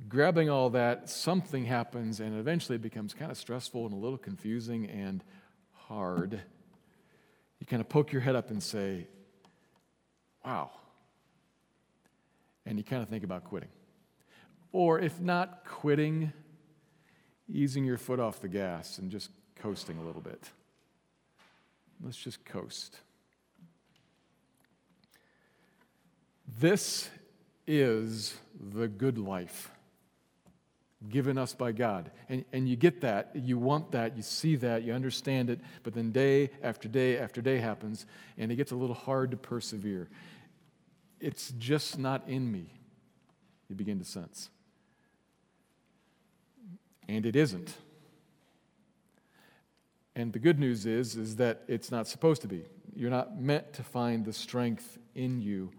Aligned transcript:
grabbing 0.10 0.50
all 0.50 0.70
that, 0.72 1.10
something 1.10 1.66
happens, 1.66 2.20
and 2.20 2.38
eventually 2.38 2.76
it 2.76 2.82
becomes 2.82 3.14
kind 3.14 3.32
of 3.32 3.38
stressful 3.38 3.86
and 3.86 3.94
a 3.94 3.98
little 3.98 4.18
confusing 4.18 4.90
and 4.90 5.24
hard. 5.72 6.42
You 7.60 7.66
kind 7.66 7.82
of 7.82 7.90
poke 7.90 8.12
your 8.12 8.22
head 8.22 8.36
up 8.36 8.50
and 8.50 8.62
say, 8.62 9.08
wow. 10.46 10.72
And 12.66 12.78
you 12.78 12.84
kind 12.84 13.02
of 13.02 13.10
think 13.10 13.24
about 13.24 13.44
quitting. 13.46 13.70
Or 14.72 15.00
if 15.00 15.20
not 15.20 15.66
quitting, 15.66 16.34
easing 17.52 17.86
your 17.86 17.98
foot 17.98 18.20
off 18.20 18.42
the 18.42 18.48
gas 18.48 18.98
and 18.98 19.12
just 19.12 19.30
coasting 19.56 19.98
a 19.98 20.04
little 20.04 20.22
bit. 20.22 20.50
Let's 22.04 22.18
just 22.18 22.44
coast. 22.44 23.00
This 26.60 27.10
is 27.66 28.36
the 28.60 28.88
good 28.88 29.18
life 29.18 29.72
given 31.10 31.38
us 31.38 31.54
by 31.54 31.72
God. 31.72 32.12
And, 32.30 32.46
and 32.54 32.68
you 32.68 32.76
get 32.76 33.02
that, 33.02 33.32
you 33.36 33.58
want 33.58 33.92
that, 33.92 34.16
you 34.16 34.24
see 34.24 34.56
that, 34.58 34.84
you 34.84 34.94
understand 34.94 35.50
it, 35.50 35.60
but 35.84 35.94
then 35.94 36.12
day 36.12 36.52
after 36.62 36.88
day 36.88 37.18
after 37.18 37.42
day 37.42 37.58
happens, 37.58 38.06
and 38.38 38.52
it 38.52 38.56
gets 38.56 38.72
a 38.72 38.76
little 38.76 38.96
hard 38.96 39.32
to 39.32 39.38
persevere. 39.38 40.10
It's 41.20 41.52
just 41.58 41.98
not 41.98 42.28
in 42.28 42.52
me, 42.52 42.72
you 43.70 43.76
begin 43.76 44.00
to 44.00 44.06
sense. 44.06 44.50
And 47.08 47.26
it 47.26 47.36
isn't. 47.36 47.76
And 50.16 50.32
the 50.32 50.40
good 50.40 50.60
news 50.60 50.86
is, 50.86 51.16
is 51.16 51.38
that 51.38 51.64
it's 51.68 51.92
not 51.92 52.08
supposed 52.08 52.44
to 52.44 52.48
be. 52.48 52.64
You're 52.96 53.10
not 53.10 53.40
meant 53.42 53.74
to 53.74 53.84
find 53.84 54.24
the 54.24 54.34
strength 54.34 54.98
in 55.16 55.42
you. 55.42 55.72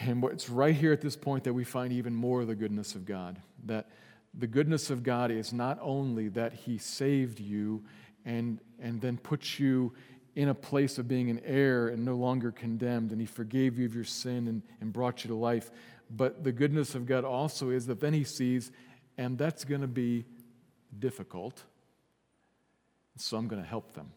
And 0.00 0.24
it's 0.24 0.50
right 0.50 0.74
here 0.74 0.92
at 0.92 1.00
this 1.00 1.16
point 1.16 1.44
that 1.44 1.52
we 1.52 1.64
find 1.64 1.92
even 1.92 2.14
more 2.14 2.42
of 2.42 2.48
the 2.48 2.54
goodness 2.54 2.94
of 2.94 3.04
God 3.04 3.40
that 3.66 3.88
the 4.36 4.46
goodness 4.46 4.90
of 4.90 5.02
God 5.02 5.30
is 5.30 5.52
not 5.52 5.78
only 5.80 6.28
that 6.28 6.52
He 6.52 6.78
saved 6.78 7.40
you 7.40 7.84
and, 8.24 8.60
and 8.80 9.00
then 9.00 9.16
put 9.16 9.58
you 9.58 9.92
in 10.34 10.48
a 10.48 10.54
place 10.54 10.98
of 10.98 11.06
being 11.06 11.30
an 11.30 11.40
heir 11.44 11.88
and 11.88 12.04
no 12.04 12.16
longer 12.16 12.50
condemned, 12.50 13.12
and 13.12 13.20
He 13.20 13.26
forgave 13.26 13.78
you 13.78 13.86
of 13.86 13.94
your 13.94 14.04
sin 14.04 14.48
and, 14.48 14.62
and 14.80 14.92
brought 14.92 15.24
you 15.24 15.28
to 15.28 15.36
life, 15.36 15.70
but 16.10 16.42
the 16.42 16.52
goodness 16.52 16.94
of 16.94 17.06
God 17.06 17.24
also 17.24 17.70
is 17.70 17.86
that 17.86 18.00
then 18.00 18.12
He 18.12 18.24
sees, 18.24 18.72
and 19.16 19.38
that's 19.38 19.64
going 19.64 19.82
to 19.82 19.86
be 19.86 20.24
difficult, 20.98 21.62
so 23.16 23.36
I'm 23.36 23.46
going 23.46 23.62
to 23.62 23.68
help 23.68 23.92
them. 23.92 24.10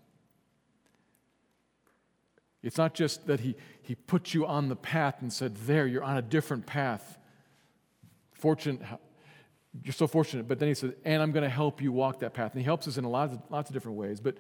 It's 2.64 2.78
not 2.78 2.94
just 2.94 3.28
that 3.28 3.42
he, 3.42 3.56
he 3.82 3.96
put 3.96 4.34
you 4.34 4.46
on 4.46 4.70
the 4.70 4.76
path 4.76 5.22
and 5.22 5.32
said, 5.32 5.56
There, 5.56 5.88
you're 5.88 6.04
on 6.04 6.18
a 6.18 6.22
different 6.22 6.66
path. 6.66 7.18
Fortunate, 8.34 8.82
you're 9.84 9.94
so 9.94 10.08
fortunate. 10.08 10.48
But 10.48 10.60
then 10.60 10.68
he 10.68 10.74
said, 10.74 10.96
and 11.06 11.22
I'm 11.22 11.32
going 11.32 11.44
to 11.44 11.50
help 11.50 11.82
you 11.82 11.92
walk 11.92 12.20
that 12.20 12.34
path. 12.34 12.54
And 12.54 12.62
he 12.62 12.66
helps 12.66 12.88
us 12.88 12.98
in 12.98 13.04
a 13.04 13.10
lot 13.10 13.32
of, 13.32 13.40
lots 13.50 13.70
of 13.70 13.74
different 13.74 13.98
ways. 13.98 14.20
But 14.20 14.38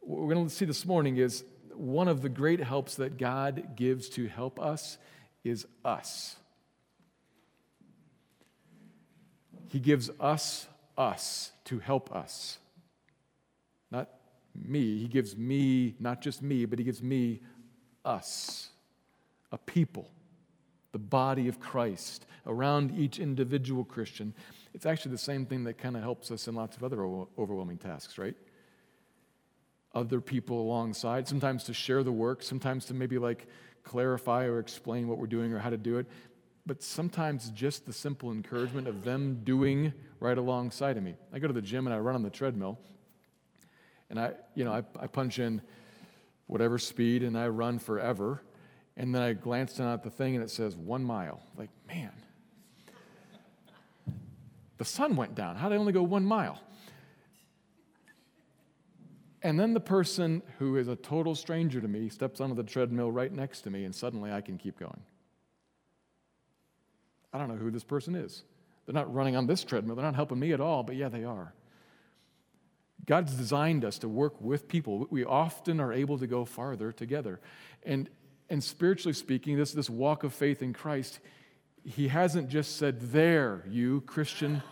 what 0.00 0.20
we're 0.22 0.34
going 0.34 0.48
to 0.48 0.54
see 0.54 0.64
this 0.64 0.84
morning 0.86 1.16
is 1.16 1.44
one 1.74 2.08
of 2.08 2.22
the 2.22 2.28
great 2.28 2.60
helps 2.60 2.96
that 2.96 3.18
God 3.18 3.76
gives 3.76 4.08
to 4.10 4.26
help 4.26 4.60
us 4.60 4.98
is 5.44 5.66
us. 5.84 6.36
He 9.68 9.80
gives 9.80 10.10
us 10.20 10.66
us 10.96 11.52
to 11.64 11.78
help 11.78 12.14
us. 12.14 12.58
Me. 14.64 14.98
He 14.98 15.08
gives 15.08 15.36
me, 15.36 15.94
not 15.98 16.20
just 16.20 16.42
me, 16.42 16.64
but 16.64 16.78
he 16.78 16.84
gives 16.84 17.02
me 17.02 17.40
us, 18.04 18.70
a 19.52 19.58
people, 19.58 20.10
the 20.92 20.98
body 20.98 21.48
of 21.48 21.60
Christ, 21.60 22.26
around 22.46 22.96
each 22.98 23.18
individual 23.18 23.84
Christian 23.84 24.34
it's 24.76 24.84
actually 24.84 25.12
the 25.12 25.18
same 25.18 25.46
thing 25.46 25.64
that 25.64 25.78
kind 25.78 25.96
of 25.96 26.02
helps 26.02 26.30
us 26.30 26.48
in 26.48 26.54
lots 26.54 26.76
of 26.76 26.84
other 26.84 27.02
overwhelming 27.38 27.78
tasks, 27.78 28.18
right? 28.18 28.34
Other 29.94 30.20
people 30.20 30.60
alongside, 30.60 31.26
sometimes 31.26 31.64
to 31.64 31.72
share 31.72 32.02
the 32.02 32.12
work, 32.12 32.42
sometimes 32.42 32.84
to 32.84 32.94
maybe 32.94 33.16
like 33.16 33.46
clarify 33.84 34.44
or 34.44 34.58
explain 34.58 35.08
what 35.08 35.16
we're 35.16 35.28
doing 35.28 35.54
or 35.54 35.58
how 35.58 35.70
to 35.70 35.78
do 35.78 35.96
it, 35.96 36.06
but 36.66 36.82
sometimes 36.82 37.48
just 37.52 37.86
the 37.86 37.92
simple 37.92 38.30
encouragement 38.30 38.86
of 38.86 39.02
them 39.02 39.40
doing 39.44 39.94
right 40.20 40.36
alongside 40.36 40.98
of 40.98 41.02
me. 41.02 41.14
I 41.32 41.38
go 41.38 41.46
to 41.46 41.54
the 41.54 41.62
gym 41.62 41.86
and 41.86 41.94
I 41.94 41.98
run 41.98 42.14
on 42.14 42.22
the 42.22 42.28
treadmill, 42.28 42.78
and 44.10 44.18
I, 44.18 44.32
you 44.54 44.64
know, 44.64 44.72
I, 44.72 44.82
I 44.98 45.06
punch 45.06 45.38
in 45.38 45.60
whatever 46.46 46.78
speed 46.78 47.22
and 47.22 47.36
I 47.36 47.48
run 47.48 47.78
forever, 47.78 48.42
and 48.96 49.14
then 49.14 49.22
I 49.22 49.32
glance 49.32 49.74
down 49.74 49.92
at 49.92 50.02
the 50.02 50.10
thing 50.10 50.34
and 50.34 50.44
it 50.44 50.50
says 50.50 50.76
one 50.76 51.04
mile. 51.04 51.40
Like, 51.56 51.70
man, 51.86 52.12
the 54.78 54.84
sun 54.84 55.16
went 55.16 55.34
down. 55.34 55.56
How 55.56 55.68
did 55.68 55.76
I 55.76 55.78
only 55.78 55.92
go 55.92 56.02
one 56.02 56.24
mile? 56.24 56.60
And 59.42 59.60
then 59.60 59.74
the 59.74 59.80
person 59.80 60.42
who 60.58 60.76
is 60.76 60.88
a 60.88 60.96
total 60.96 61.34
stranger 61.34 61.80
to 61.80 61.88
me 61.88 62.08
steps 62.08 62.40
onto 62.40 62.54
the 62.54 62.64
treadmill 62.64 63.12
right 63.12 63.32
next 63.32 63.60
to 63.62 63.70
me, 63.70 63.84
and 63.84 63.94
suddenly 63.94 64.32
I 64.32 64.40
can 64.40 64.58
keep 64.58 64.78
going. 64.78 65.00
I 67.32 67.38
don't 67.38 67.48
know 67.48 67.56
who 67.56 67.70
this 67.70 67.84
person 67.84 68.14
is. 68.14 68.42
They're 68.86 68.94
not 68.94 69.12
running 69.12 69.36
on 69.36 69.46
this 69.46 69.62
treadmill, 69.62 69.96
they're 69.96 70.04
not 70.04 70.14
helping 70.14 70.38
me 70.38 70.52
at 70.52 70.60
all, 70.60 70.82
but 70.82 70.96
yeah, 70.96 71.08
they 71.08 71.24
are. 71.24 71.52
God's 73.04 73.34
designed 73.34 73.84
us 73.84 73.98
to 73.98 74.08
work 74.08 74.40
with 74.40 74.68
people. 74.68 75.06
We 75.10 75.24
often 75.24 75.80
are 75.80 75.92
able 75.92 76.18
to 76.18 76.26
go 76.26 76.44
farther 76.44 76.92
together. 76.92 77.40
And, 77.84 78.08
and 78.48 78.62
spiritually 78.62 79.12
speaking, 79.12 79.56
this, 79.56 79.72
this 79.72 79.90
walk 79.90 80.24
of 80.24 80.32
faith 80.32 80.62
in 80.62 80.72
Christ, 80.72 81.20
he 81.84 82.08
hasn't 82.08 82.48
just 82.48 82.76
said, 82.76 83.00
There, 83.12 83.62
you 83.68 84.00
Christian, 84.02 84.62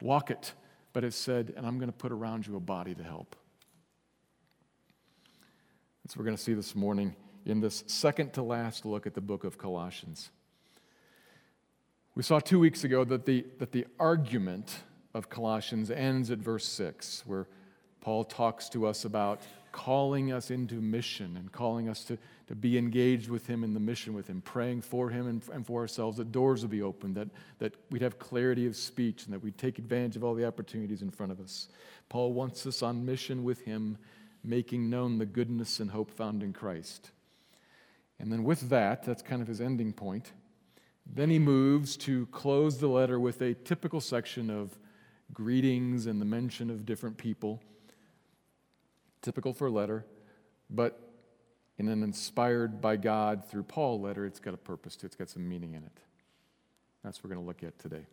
walk 0.00 0.30
it, 0.30 0.52
but 0.92 1.02
it 1.02 1.14
said, 1.14 1.52
And 1.56 1.66
I'm 1.66 1.78
going 1.78 1.90
to 1.90 1.96
put 1.96 2.12
around 2.12 2.46
you 2.46 2.56
a 2.56 2.60
body 2.60 2.94
to 2.94 3.02
help. 3.02 3.34
That's 6.04 6.16
what 6.16 6.20
we're 6.20 6.26
going 6.26 6.36
to 6.36 6.42
see 6.42 6.54
this 6.54 6.74
morning 6.74 7.16
in 7.44 7.60
this 7.60 7.82
second 7.86 8.34
to 8.34 8.42
last 8.42 8.84
look 8.84 9.06
at 9.06 9.14
the 9.14 9.20
book 9.20 9.44
of 9.44 9.58
Colossians. 9.58 10.30
We 12.14 12.22
saw 12.22 12.38
two 12.38 12.58
weeks 12.58 12.84
ago 12.84 13.04
that 13.04 13.26
the, 13.26 13.46
that 13.58 13.72
the 13.72 13.86
argument 13.98 14.80
of 15.14 15.28
Colossians 15.28 15.90
ends 15.90 16.30
at 16.30 16.38
verse 16.38 16.66
6, 16.66 17.24
where 17.26 17.46
Paul 18.00 18.24
talks 18.24 18.68
to 18.70 18.86
us 18.86 19.04
about 19.04 19.42
calling 19.72 20.32
us 20.32 20.50
into 20.50 20.76
mission 20.76 21.36
and 21.36 21.52
calling 21.52 21.88
us 21.88 22.04
to, 22.04 22.18
to 22.48 22.54
be 22.54 22.76
engaged 22.76 23.28
with 23.28 23.46
him 23.46 23.62
in 23.62 23.74
the 23.74 23.80
mission 23.80 24.14
with 24.14 24.26
him, 24.26 24.40
praying 24.40 24.82
for 24.82 25.10
him 25.10 25.28
and, 25.28 25.42
and 25.52 25.66
for 25.66 25.80
ourselves 25.80 26.16
that 26.16 26.32
doors 26.32 26.62
would 26.62 26.70
be 26.70 26.82
opened, 26.82 27.14
that, 27.14 27.28
that 27.58 27.74
we'd 27.90 28.02
have 28.02 28.18
clarity 28.18 28.66
of 28.66 28.74
speech, 28.74 29.24
and 29.24 29.34
that 29.34 29.42
we'd 29.42 29.58
take 29.58 29.78
advantage 29.78 30.16
of 30.16 30.24
all 30.24 30.34
the 30.34 30.46
opportunities 30.46 31.02
in 31.02 31.10
front 31.10 31.30
of 31.30 31.40
us. 31.40 31.68
Paul 32.08 32.32
wants 32.32 32.66
us 32.66 32.82
on 32.82 33.04
mission 33.04 33.44
with 33.44 33.60
him, 33.62 33.96
making 34.42 34.90
known 34.90 35.18
the 35.18 35.26
goodness 35.26 35.78
and 35.78 35.90
hope 35.90 36.10
found 36.10 36.42
in 36.42 36.52
Christ. 36.52 37.10
And 38.18 38.32
then 38.32 38.44
with 38.44 38.68
that, 38.70 39.04
that's 39.04 39.22
kind 39.22 39.40
of 39.40 39.48
his 39.48 39.60
ending 39.60 39.92
point. 39.92 40.32
Then 41.06 41.30
he 41.30 41.38
moves 41.38 41.96
to 41.98 42.26
close 42.26 42.78
the 42.78 42.88
letter 42.88 43.18
with 43.18 43.40
a 43.40 43.54
typical 43.54 44.00
section 44.00 44.50
of 44.50 44.78
greetings 45.32 46.06
and 46.06 46.20
the 46.20 46.24
mention 46.24 46.70
of 46.70 46.84
different 46.84 47.16
people. 47.16 47.62
Typical 49.22 49.52
for 49.52 49.66
a 49.66 49.70
letter, 49.70 50.06
but 50.70 50.98
in 51.78 51.88
an 51.88 52.02
inspired 52.02 52.80
by 52.80 52.96
God 52.96 53.44
through 53.44 53.64
Paul 53.64 54.00
letter, 54.00 54.26
it's 54.26 54.40
got 54.40 54.54
a 54.54 54.58
purpose 54.58 54.96
to 54.96 55.06
it, 55.06 55.08
it's 55.08 55.16
got 55.16 55.28
some 55.28 55.48
meaning 55.48 55.74
in 55.74 55.82
it. 55.82 55.98
That's 57.02 57.18
what 57.18 57.24
we're 57.30 57.36
going 57.36 57.44
to 57.44 57.48
look 57.48 57.62
at 57.62 57.78
today. 57.78 58.06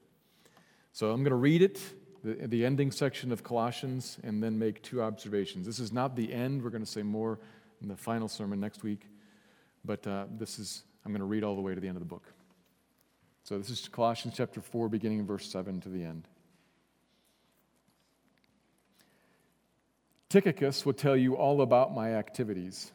So 0.94 1.12
I'm 1.12 1.22
going 1.22 1.32
to 1.32 1.36
read 1.36 1.62
it, 1.62 1.80
the, 2.24 2.48
the 2.48 2.66
ending 2.66 2.92
section 2.92 3.32
of 3.32 3.44
Colossians, 3.44 4.18
and 4.24 4.42
then 4.42 4.58
make 4.58 4.82
two 4.82 5.02
observations. 5.02 5.66
This 5.66 5.80
is 5.80 5.92
not 5.92 6.16
the 6.16 6.34
end. 6.34 6.64
We're 6.64 6.70
going 6.70 6.84
to 6.84 6.90
say 6.90 7.04
more 7.04 7.40
in 7.82 7.88
the 7.88 7.96
final 7.96 8.28
sermon 8.28 8.60
next 8.60 8.84
week, 8.84 9.08
but 9.86 10.06
uh, 10.08 10.26
this 10.38 10.60
is, 10.60 10.84
I'm 11.06 11.12
going 11.12 11.20
to 11.20 11.26
read 11.26 11.44
all 11.44 11.56
the 11.56 11.62
way 11.62 11.76
to 11.76 11.82
the 11.82 11.88
end 11.88 11.98
of 11.98 12.02
the 12.02 12.10
book. 12.10 12.34
So 13.44 13.58
this 13.58 13.70
is 13.70 13.88
Colossians 13.88 14.36
chapter 14.36 14.60
4, 14.60 14.90
beginning 14.90 15.20
in 15.20 15.26
verse 15.26 15.50
7 15.50 15.80
to 15.82 15.90
the 15.90 16.04
end. 16.04 16.28
Tychicus 20.30 20.86
will 20.86 20.94
tell 20.94 21.16
you 21.16 21.36
all 21.36 21.62
about 21.62 21.96
my 21.96 22.14
activities. 22.14 22.92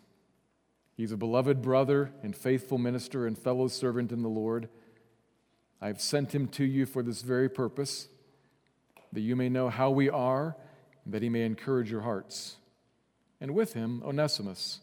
He's 0.96 1.12
a 1.12 1.17
beloved 1.17 1.62
brother 1.62 2.12
and 2.23 2.37
faithful 2.37 2.76
minister 2.76 3.26
and 3.26 3.38
fellow 3.38 3.69
servant 3.69 4.12
in 4.12 4.23
the 4.23 4.29
Lord. 4.29 4.69
I 5.81 5.87
have 5.87 6.00
sent 6.00 6.34
him 6.34 6.46
to 6.49 6.64
you 6.64 6.84
for 6.84 7.02
this 7.02 7.23
very 7.23 7.49
purpose, 7.49 8.08
that 9.12 9.20
you 9.23 9.34
may 9.34 9.49
know 9.49 9.70
how 9.70 9.90
we 9.90 10.11
are, 10.11 10.56
and 11.05 11.14
that 11.14 11.23
he 11.23 11.29
may 11.29 11.44
encourage 11.44 11.90
your 11.90 12.02
hearts. 12.02 12.56
And 13.40 13.55
with 13.55 13.73
him, 13.73 14.02
Onesimus, 14.05 14.81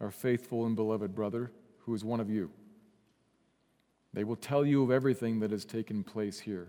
our 0.00 0.10
faithful 0.10 0.66
and 0.66 0.76
beloved 0.76 1.14
brother, 1.14 1.52
who 1.84 1.94
is 1.94 2.04
one 2.04 2.20
of 2.20 2.28
you. 2.28 2.50
They 4.12 4.24
will 4.24 4.36
tell 4.36 4.66
you 4.66 4.82
of 4.82 4.90
everything 4.90 5.40
that 5.40 5.52
has 5.52 5.64
taken 5.64 6.02
place 6.02 6.40
here. 6.40 6.68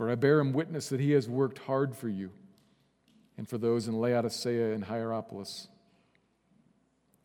For 0.00 0.08
I 0.08 0.14
bear 0.14 0.40
him 0.40 0.54
witness 0.54 0.88
that 0.88 1.00
he 1.00 1.10
has 1.10 1.28
worked 1.28 1.58
hard 1.58 1.94
for 1.94 2.08
you 2.08 2.30
and 3.36 3.46
for 3.46 3.58
those 3.58 3.86
in 3.86 4.00
Laodicea 4.00 4.72
and 4.72 4.82
Hierapolis. 4.82 5.68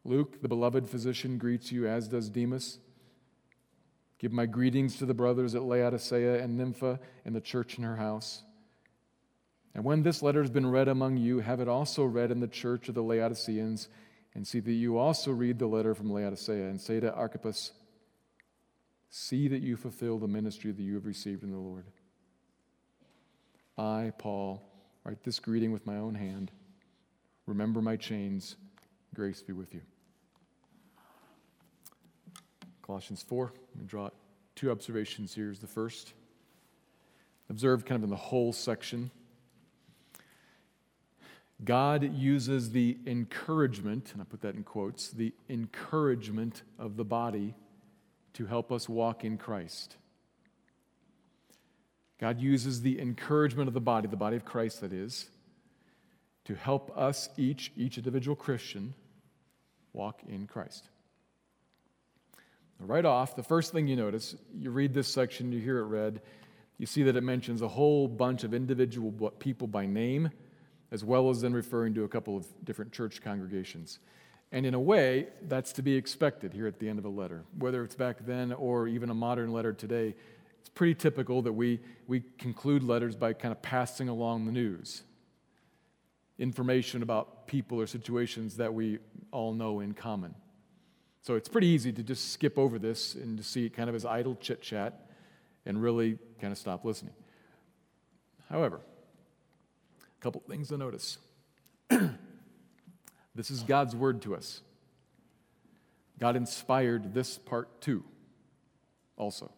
Luke, 0.04 0.42
the 0.42 0.50
beloved 0.50 0.90
physician, 0.90 1.38
greets 1.38 1.72
you, 1.72 1.88
as 1.88 2.10
does 2.10 2.30
Demas. 2.30 2.80
Give 4.20 4.34
my 4.34 4.46
greetings 4.46 4.98
to 4.98 5.06
the 5.06 5.14
brothers 5.14 5.56
at 5.56 5.64
Laodicea 5.64 6.44
and 6.44 6.58
Nympha 6.58 7.00
and 7.24 7.34
the 7.34 7.40
church 7.40 7.78
in 7.78 7.86
her 7.86 7.96
house. 7.96 8.44
And 9.74 9.86
when 9.86 10.04
this 10.04 10.22
letter 10.22 10.42
has 10.42 10.52
been 10.52 10.70
read 10.70 10.90
among 10.90 11.16
you, 11.16 11.40
have 11.40 11.62
it 11.62 11.70
also 11.70 12.04
read 12.04 12.30
in 12.30 12.42
the 12.42 12.46
church 12.46 12.90
of 12.90 12.96
the 12.96 13.04
Laodiceans, 13.04 13.88
and 14.34 14.46
see 14.46 14.60
that 14.60 14.74
you 14.74 14.98
also 14.98 15.32
read 15.32 15.60
the 15.60 15.68
letter 15.68 15.96
from 15.96 16.12
Laodicea, 16.12 16.68
and 16.68 16.82
say 16.82 17.00
to 17.00 17.14
Archippus, 17.14 17.72
See 19.10 19.48
that 19.48 19.62
you 19.62 19.78
fulfill 19.78 20.20
the 20.20 20.28
ministry 20.28 20.74
that 20.74 20.84
you 20.84 20.96
have 20.96 21.06
received 21.06 21.42
in 21.42 21.52
the 21.52 21.58
Lord. 21.58 21.86
I, 23.78 24.12
Paul, 24.18 24.62
write 25.04 25.24
this 25.24 25.40
greeting 25.40 25.72
with 25.72 25.86
my 25.86 25.98
own 25.98 26.16
hand. 26.16 26.52
Remember 27.46 27.82
my 27.82 27.96
chains. 27.96 28.56
Grace 29.14 29.42
be 29.42 29.54
with 29.54 29.74
you. 29.74 29.82
Colossians 32.82 33.24
4, 33.24 33.52
let 33.56 33.82
me 33.82 33.86
draw 33.86 34.10
two 34.56 34.72
observations 34.72 35.34
here. 35.34 35.50
Is 35.50 35.60
the 35.60 35.68
first. 35.68 36.14
Observe 37.50 37.86
kind 37.86 37.98
of 37.98 38.04
in 38.04 38.10
the 38.10 38.16
whole 38.16 38.54
section. 38.54 39.12
God 41.64 42.14
uses 42.14 42.72
the 42.72 42.98
encouragement, 43.08 44.12
and 44.14 44.22
I 44.22 44.26
put 44.26 44.42
that 44.42 44.56
in 44.56 44.64
quotes, 44.64 45.10
the 45.10 45.34
encouragement 45.50 46.64
of 46.78 46.98
the 46.98 47.06
body 47.06 47.56
to 48.34 48.46
help 48.46 48.72
us 48.72 48.90
walk 48.90 49.24
in 49.24 49.38
Christ. 49.38 49.96
God 52.20 52.40
uses 52.40 52.82
the 52.82 53.00
encouragement 53.00 53.68
of 53.68 53.74
the 53.74 53.82
body, 53.82 54.08
the 54.08 54.16
body 54.16 54.36
of 54.36 54.46
Christ, 54.46 54.82
that 54.82 54.94
is, 54.94 55.30
to 56.46 56.56
help 56.56 56.96
us, 56.98 57.30
each, 57.38 57.72
each 57.76 57.98
individual 57.98 58.36
Christian, 58.36 58.94
walk 59.94 60.22
in 60.28 60.48
Christ. 60.48 60.88
Right 62.80 63.06
off, 63.06 63.36
the 63.36 63.44
first 63.44 63.72
thing 63.72 63.88
you 63.88 63.96
notice, 63.96 64.36
you 64.54 64.70
read 64.70 64.94
this 64.94 65.08
section, 65.08 65.52
you 65.52 65.60
hear 65.60 65.80
it 65.80 65.86
read, 65.86 66.22
you 66.78 66.86
see 66.86 67.04
that 67.04 67.16
it 67.16 67.24
mentions 67.24 67.62
a 67.62 67.68
whole 67.68 68.08
bunch 68.08 68.44
of 68.44 68.54
individual 68.54 69.12
people 69.40 69.68
by 69.68 69.86
name, 69.86 70.30
as 70.92 71.04
well 71.04 71.30
as 71.30 71.42
then 71.42 71.54
referring 71.54 71.94
to 71.96 72.04
a 72.04 72.08
couple 72.08 72.36
of 72.36 72.46
different 72.64 72.92
church 72.92 73.22
congregations. 73.22 74.00
And 74.52 74.66
in 74.66 74.74
a 74.74 74.80
way, 74.80 75.28
that's 75.48 75.74
to 75.74 75.82
be 75.82 75.96
expected 75.96 76.54
here 76.54 76.68
at 76.68 76.80
the 76.80 76.88
end 76.88 77.00
of 77.00 77.06
a 77.06 77.10
letter. 77.10 77.44
Whether 77.58 77.84
it's 77.84 77.96
back 77.96 78.26
then 78.26 78.54
or 78.54 78.88
even 78.88 79.10
a 79.10 79.14
modern 79.14 79.52
letter 79.52 79.74
today, 79.74 80.16
it's 80.66 80.72
pretty 80.72 80.96
typical 80.96 81.44
that 81.44 81.54
we, 81.54 81.80
we 82.08 82.24
conclude 82.40 82.82
letters 82.82 83.16
by 83.16 83.34
kind 83.34 83.52
of 83.52 83.62
passing 83.62 84.10
along 84.10 84.48
the 84.48 84.52
news 84.52 85.04
information 86.40 87.04
about 87.04 87.46
people 87.46 87.80
or 87.80 87.86
situations 87.86 88.58
that 88.58 88.74
we 88.74 88.98
all 89.32 89.54
know 89.54 89.80
in 89.80 89.94
common. 89.94 90.34
So 91.22 91.36
it's 91.36 91.48
pretty 91.48 91.68
easy 91.68 91.94
to 91.94 92.02
just 92.02 92.32
skip 92.32 92.58
over 92.58 92.80
this 92.80 93.14
and 93.14 93.38
to 93.38 93.44
see 93.44 93.68
it 93.68 93.76
kind 93.76 93.90
of 93.90 93.96
as 93.96 94.06
idle 94.06 94.36
chit 94.42 94.60
chat 94.60 95.08
and 95.68 95.80
really 95.80 96.18
kind 96.42 96.52
of 96.52 96.58
stop 96.58 96.84
listening. 96.84 97.14
However, 98.50 98.82
a 100.02 100.22
couple 100.24 100.42
things 100.50 100.70
to 100.70 100.78
notice. 100.80 101.20
this 103.36 103.52
is 103.52 103.62
God's 103.62 103.96
word 103.96 104.24
to 104.24 104.36
us. 104.36 104.62
God 106.18 106.36
inspired 106.36 107.14
this 107.14 107.38
part 107.38 107.82
too, 107.82 108.04
also. 109.16 109.52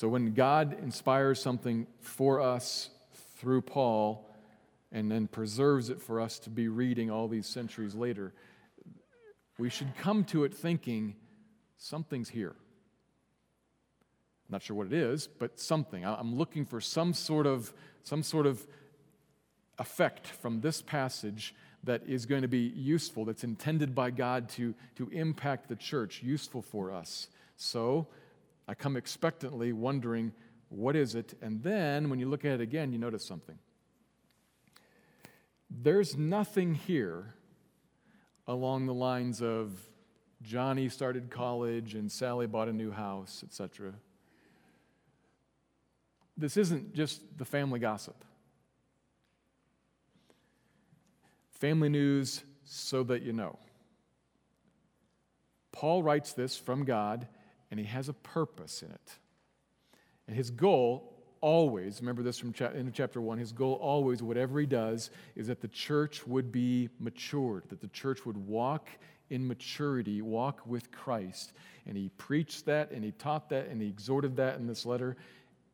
So 0.00 0.08
when 0.08 0.32
God 0.32 0.78
inspires 0.82 1.42
something 1.42 1.86
for 2.00 2.40
us 2.40 2.88
through 3.36 3.60
Paul 3.60 4.26
and 4.90 5.12
then 5.12 5.26
preserves 5.26 5.90
it 5.90 6.00
for 6.00 6.22
us 6.22 6.38
to 6.38 6.48
be 6.48 6.68
reading 6.68 7.10
all 7.10 7.28
these 7.28 7.46
centuries 7.46 7.94
later, 7.94 8.32
we 9.58 9.68
should 9.68 9.94
come 9.98 10.24
to 10.24 10.44
it 10.44 10.54
thinking 10.54 11.16
something's 11.76 12.30
here. 12.30 12.54
I'm 14.48 14.52
not 14.52 14.62
sure 14.62 14.74
what 14.74 14.86
it 14.86 14.94
is, 14.94 15.26
but 15.26 15.60
something. 15.60 16.06
I'm 16.06 16.34
looking 16.34 16.64
for 16.64 16.80
some 16.80 17.12
sort 17.12 17.46
of 17.46 17.70
some 18.02 18.22
sort 18.22 18.46
of 18.46 18.66
effect 19.78 20.26
from 20.28 20.62
this 20.62 20.80
passage 20.80 21.54
that 21.84 22.04
is 22.06 22.24
going 22.24 22.40
to 22.40 22.48
be 22.48 22.72
useful, 22.74 23.26
that's 23.26 23.44
intended 23.44 23.94
by 23.94 24.12
God 24.12 24.48
to, 24.50 24.74
to 24.96 25.10
impact 25.10 25.68
the 25.68 25.76
church, 25.76 26.22
useful 26.22 26.62
for 26.62 26.90
us. 26.90 27.28
So 27.58 28.06
I 28.70 28.74
come 28.74 28.96
expectantly 28.96 29.72
wondering, 29.72 30.30
what 30.68 30.94
is 30.94 31.16
it? 31.16 31.34
And 31.42 31.60
then 31.60 32.08
when 32.08 32.20
you 32.20 32.28
look 32.28 32.44
at 32.44 32.52
it 32.52 32.60
again, 32.60 32.92
you 32.92 33.00
notice 33.00 33.26
something. 33.26 33.58
There's 35.68 36.16
nothing 36.16 36.76
here 36.76 37.34
along 38.46 38.86
the 38.86 38.94
lines 38.94 39.42
of 39.42 39.72
Johnny 40.42 40.88
started 40.88 41.30
college 41.30 41.96
and 41.96 42.12
Sally 42.12 42.46
bought 42.46 42.68
a 42.68 42.72
new 42.72 42.92
house, 42.92 43.42
etc. 43.44 43.92
This 46.36 46.56
isn't 46.56 46.94
just 46.94 47.22
the 47.38 47.44
family 47.44 47.80
gossip. 47.80 48.24
Family 51.50 51.88
news 51.88 52.44
so 52.62 53.02
that 53.02 53.22
you 53.22 53.32
know. 53.32 53.58
Paul 55.72 56.04
writes 56.04 56.34
this 56.34 56.56
from 56.56 56.84
God 56.84 57.26
and 57.70 57.78
he 57.78 57.86
has 57.86 58.08
a 58.08 58.12
purpose 58.12 58.82
in 58.82 58.90
it. 58.90 59.18
And 60.26 60.36
his 60.36 60.50
goal 60.50 61.20
always, 61.40 62.00
remember 62.00 62.22
this 62.22 62.38
from 62.38 62.52
cha- 62.52 62.70
in 62.70 62.92
chapter 62.92 63.20
1, 63.20 63.38
his 63.38 63.52
goal 63.52 63.74
always, 63.74 64.22
whatever 64.22 64.60
he 64.60 64.66
does, 64.66 65.10
is 65.36 65.46
that 65.46 65.60
the 65.60 65.68
church 65.68 66.26
would 66.26 66.52
be 66.52 66.88
matured, 66.98 67.64
that 67.68 67.80
the 67.80 67.88
church 67.88 68.26
would 68.26 68.36
walk 68.36 68.88
in 69.30 69.46
maturity, 69.46 70.22
walk 70.22 70.66
with 70.66 70.90
Christ. 70.90 71.52
And 71.86 71.96
he 71.96 72.10
preached 72.18 72.66
that 72.66 72.90
and 72.90 73.04
he 73.04 73.12
taught 73.12 73.48
that 73.50 73.68
and 73.68 73.80
he 73.80 73.88
exhorted 73.88 74.36
that 74.36 74.58
in 74.58 74.66
this 74.66 74.84
letter. 74.84 75.16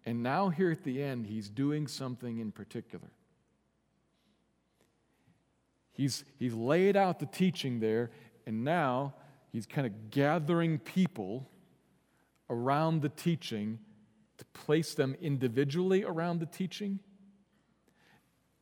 And 0.05 0.23
now, 0.23 0.50
here 0.50 0.71
at 0.71 0.85
the 0.85 1.03
end, 1.03 1.26
he's 1.26 1.49
doing 1.49 1.88
something 1.88 2.38
in 2.38 2.53
particular. 2.53 3.11
He's, 5.93 6.25
he's 6.38 6.55
laid 6.55 6.97
out 6.97 7.19
the 7.19 7.26
teaching 7.26 7.81
there, 7.81 8.11
and 8.47 8.62
now 8.62 9.15
he's 9.50 9.67
kind 9.67 9.87
of 9.87 10.11
gathering 10.11 10.79
people 10.79 11.49
around 12.49 13.03
the 13.03 13.09
teaching 13.09 13.79
to 14.38 14.45
place 14.47 14.95
them 14.95 15.17
individually 15.21 16.05
around 16.05 16.41
the 16.41 16.47
teaching, 16.47 17.00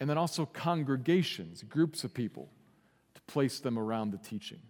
and 0.00 0.08
then 0.08 0.18
also 0.18 0.46
congregations, 0.46 1.62
groups 1.62 2.04
of 2.04 2.14
people, 2.14 2.48
to 3.14 3.20
place 3.22 3.60
them 3.60 3.78
around 3.78 4.10
the 4.10 4.18
teaching. 4.18 4.60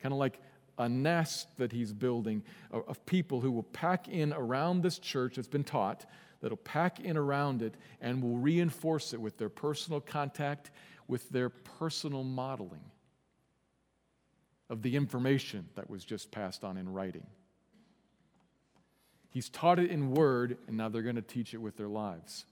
Kind 0.00 0.12
of 0.12 0.18
like 0.18 0.40
a 0.78 0.88
nest 0.88 1.56
that 1.56 1.72
he's 1.72 1.92
building 1.92 2.42
of 2.70 3.04
people 3.04 3.40
who 3.40 3.50
will 3.50 3.64
pack 3.64 4.08
in 4.08 4.32
around 4.32 4.82
this 4.82 4.98
church 4.98 5.36
that's 5.36 5.48
been 5.48 5.64
taught, 5.64 6.06
that'll 6.40 6.56
pack 6.56 7.00
in 7.00 7.16
around 7.16 7.62
it 7.62 7.74
and 8.00 8.22
will 8.22 8.36
reinforce 8.36 9.12
it 9.12 9.20
with 9.20 9.38
their 9.38 9.48
personal 9.48 10.00
contact, 10.00 10.70
with 11.08 11.28
their 11.30 11.48
personal 11.48 12.22
modeling 12.22 12.84
of 14.70 14.82
the 14.82 14.94
information 14.94 15.66
that 15.74 15.90
was 15.90 16.04
just 16.04 16.30
passed 16.30 16.62
on 16.62 16.76
in 16.76 16.88
writing. 16.88 17.26
He's 19.38 19.48
taught 19.48 19.78
it 19.78 19.92
in 19.92 20.10
word, 20.10 20.58
and 20.66 20.76
now 20.76 20.88
they're 20.88 21.02
going 21.02 21.14
to 21.14 21.22
teach 21.22 21.54
it 21.54 21.58
with 21.58 21.76
their 21.76 21.86
lives 21.86 22.44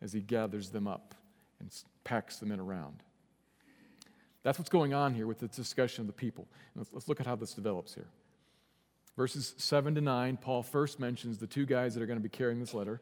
as 0.00 0.12
he 0.12 0.20
gathers 0.20 0.70
them 0.70 0.86
up 0.86 1.12
and 1.58 1.68
packs 2.04 2.36
them 2.36 2.52
in 2.52 2.60
around. 2.60 3.02
That's 4.44 4.56
what's 4.56 4.70
going 4.70 4.94
on 4.94 5.14
here 5.14 5.26
with 5.26 5.40
the 5.40 5.48
discussion 5.48 6.02
of 6.02 6.06
the 6.06 6.12
people. 6.12 6.46
Let's, 6.76 6.90
let's 6.92 7.08
look 7.08 7.18
at 7.18 7.26
how 7.26 7.34
this 7.34 7.52
develops 7.52 7.96
here. 7.96 8.06
Verses 9.16 9.56
7 9.58 9.96
to 9.96 10.00
9, 10.00 10.36
Paul 10.36 10.62
first 10.62 11.00
mentions 11.00 11.38
the 11.38 11.48
two 11.48 11.66
guys 11.66 11.94
that 11.94 12.02
are 12.04 12.06
going 12.06 12.20
to 12.20 12.22
be 12.22 12.28
carrying 12.28 12.60
this 12.60 12.74
letter. 12.74 13.00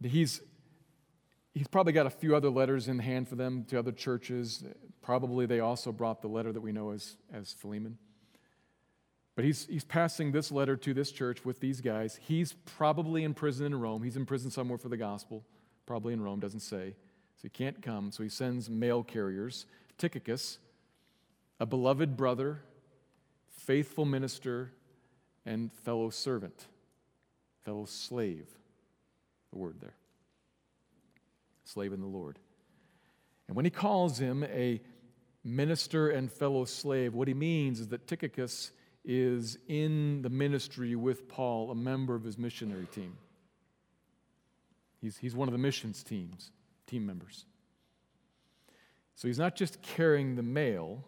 He's, 0.00 0.40
he's 1.54 1.66
probably 1.66 1.92
got 1.92 2.06
a 2.06 2.10
few 2.10 2.36
other 2.36 2.50
letters 2.50 2.86
in 2.86 3.00
hand 3.00 3.28
for 3.28 3.34
them 3.34 3.64
to 3.64 3.80
other 3.80 3.90
churches. 3.90 4.62
Probably 5.02 5.44
they 5.46 5.58
also 5.58 5.90
brought 5.90 6.22
the 6.22 6.28
letter 6.28 6.52
that 6.52 6.60
we 6.60 6.70
know 6.70 6.92
as, 6.92 7.16
as 7.32 7.52
Philemon. 7.52 7.98
But 9.36 9.44
he's, 9.44 9.66
he's 9.66 9.84
passing 9.84 10.32
this 10.32 10.50
letter 10.50 10.76
to 10.78 10.94
this 10.94 11.12
church 11.12 11.44
with 11.44 11.60
these 11.60 11.82
guys. 11.82 12.18
He's 12.22 12.54
probably 12.54 13.22
in 13.22 13.34
prison 13.34 13.66
in 13.66 13.78
Rome. 13.78 14.02
He's 14.02 14.16
in 14.16 14.24
prison 14.24 14.50
somewhere 14.50 14.78
for 14.78 14.88
the 14.88 14.96
gospel, 14.96 15.44
probably 15.84 16.14
in 16.14 16.22
Rome, 16.22 16.40
doesn't 16.40 16.60
say. 16.60 16.94
So 17.36 17.42
he 17.42 17.50
can't 17.50 17.82
come. 17.82 18.10
So 18.10 18.22
he 18.22 18.30
sends 18.30 18.70
mail 18.70 19.02
carriers 19.02 19.66
Tychicus, 19.98 20.58
a 21.60 21.66
beloved 21.66 22.16
brother, 22.16 22.62
faithful 23.58 24.06
minister, 24.06 24.72
and 25.44 25.70
fellow 25.72 26.10
servant, 26.10 26.66
fellow 27.62 27.84
slave, 27.84 28.48
the 29.52 29.58
word 29.58 29.76
there. 29.80 29.94
Slave 31.64 31.92
in 31.92 32.00
the 32.00 32.06
Lord. 32.06 32.38
And 33.48 33.56
when 33.56 33.64
he 33.64 33.70
calls 33.70 34.18
him 34.18 34.44
a 34.44 34.80
minister 35.44 36.08
and 36.08 36.32
fellow 36.32 36.64
slave, 36.64 37.14
what 37.14 37.28
he 37.28 37.34
means 37.34 37.80
is 37.80 37.88
that 37.88 38.06
Tychicus 38.06 38.72
is 39.06 39.56
in 39.68 40.20
the 40.22 40.28
ministry 40.28 40.96
with 40.96 41.28
Paul, 41.28 41.70
a 41.70 41.74
member 41.74 42.14
of 42.14 42.24
his 42.24 42.36
missionary 42.36 42.86
team. 42.86 43.16
He's, 45.00 45.16
he's 45.16 45.36
one 45.36 45.48
of 45.48 45.52
the 45.52 45.58
missions 45.58 46.02
teams, 46.02 46.50
team 46.86 47.06
members. 47.06 47.46
So 49.14 49.28
he's 49.28 49.38
not 49.38 49.54
just 49.54 49.80
carrying 49.80 50.34
the 50.34 50.42
mail. 50.42 51.04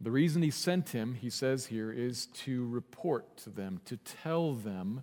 The 0.00 0.10
reason 0.10 0.42
he 0.42 0.50
sent 0.50 0.90
him, 0.90 1.14
he 1.14 1.30
says 1.30 1.66
here, 1.66 1.92
is 1.92 2.26
to 2.26 2.66
report 2.68 3.36
to 3.38 3.50
them, 3.50 3.80
to 3.86 3.96
tell 3.96 4.54
them 4.54 5.02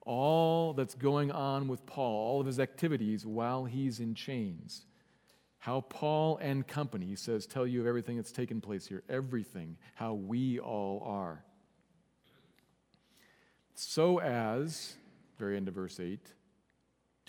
all 0.00 0.72
that's 0.72 0.94
going 0.94 1.30
on 1.30 1.68
with 1.68 1.84
Paul, 1.84 2.26
all 2.26 2.40
of 2.40 2.46
his 2.46 2.58
activities 2.58 3.26
while 3.26 3.66
he's 3.66 4.00
in 4.00 4.14
chains. 4.14 4.86
How 5.66 5.80
Paul 5.80 6.38
and 6.40 6.64
company, 6.64 7.06
he 7.06 7.16
says, 7.16 7.44
tell 7.44 7.66
you 7.66 7.80
of 7.80 7.88
everything 7.88 8.14
that's 8.14 8.30
taken 8.30 8.60
place 8.60 8.86
here, 8.86 9.02
everything, 9.08 9.76
how 9.96 10.14
we 10.14 10.60
all 10.60 11.02
are. 11.04 11.44
So 13.74 14.20
as, 14.20 14.94
very 15.40 15.56
end 15.56 15.66
of 15.66 15.74
verse 15.74 15.98
8, 15.98 16.20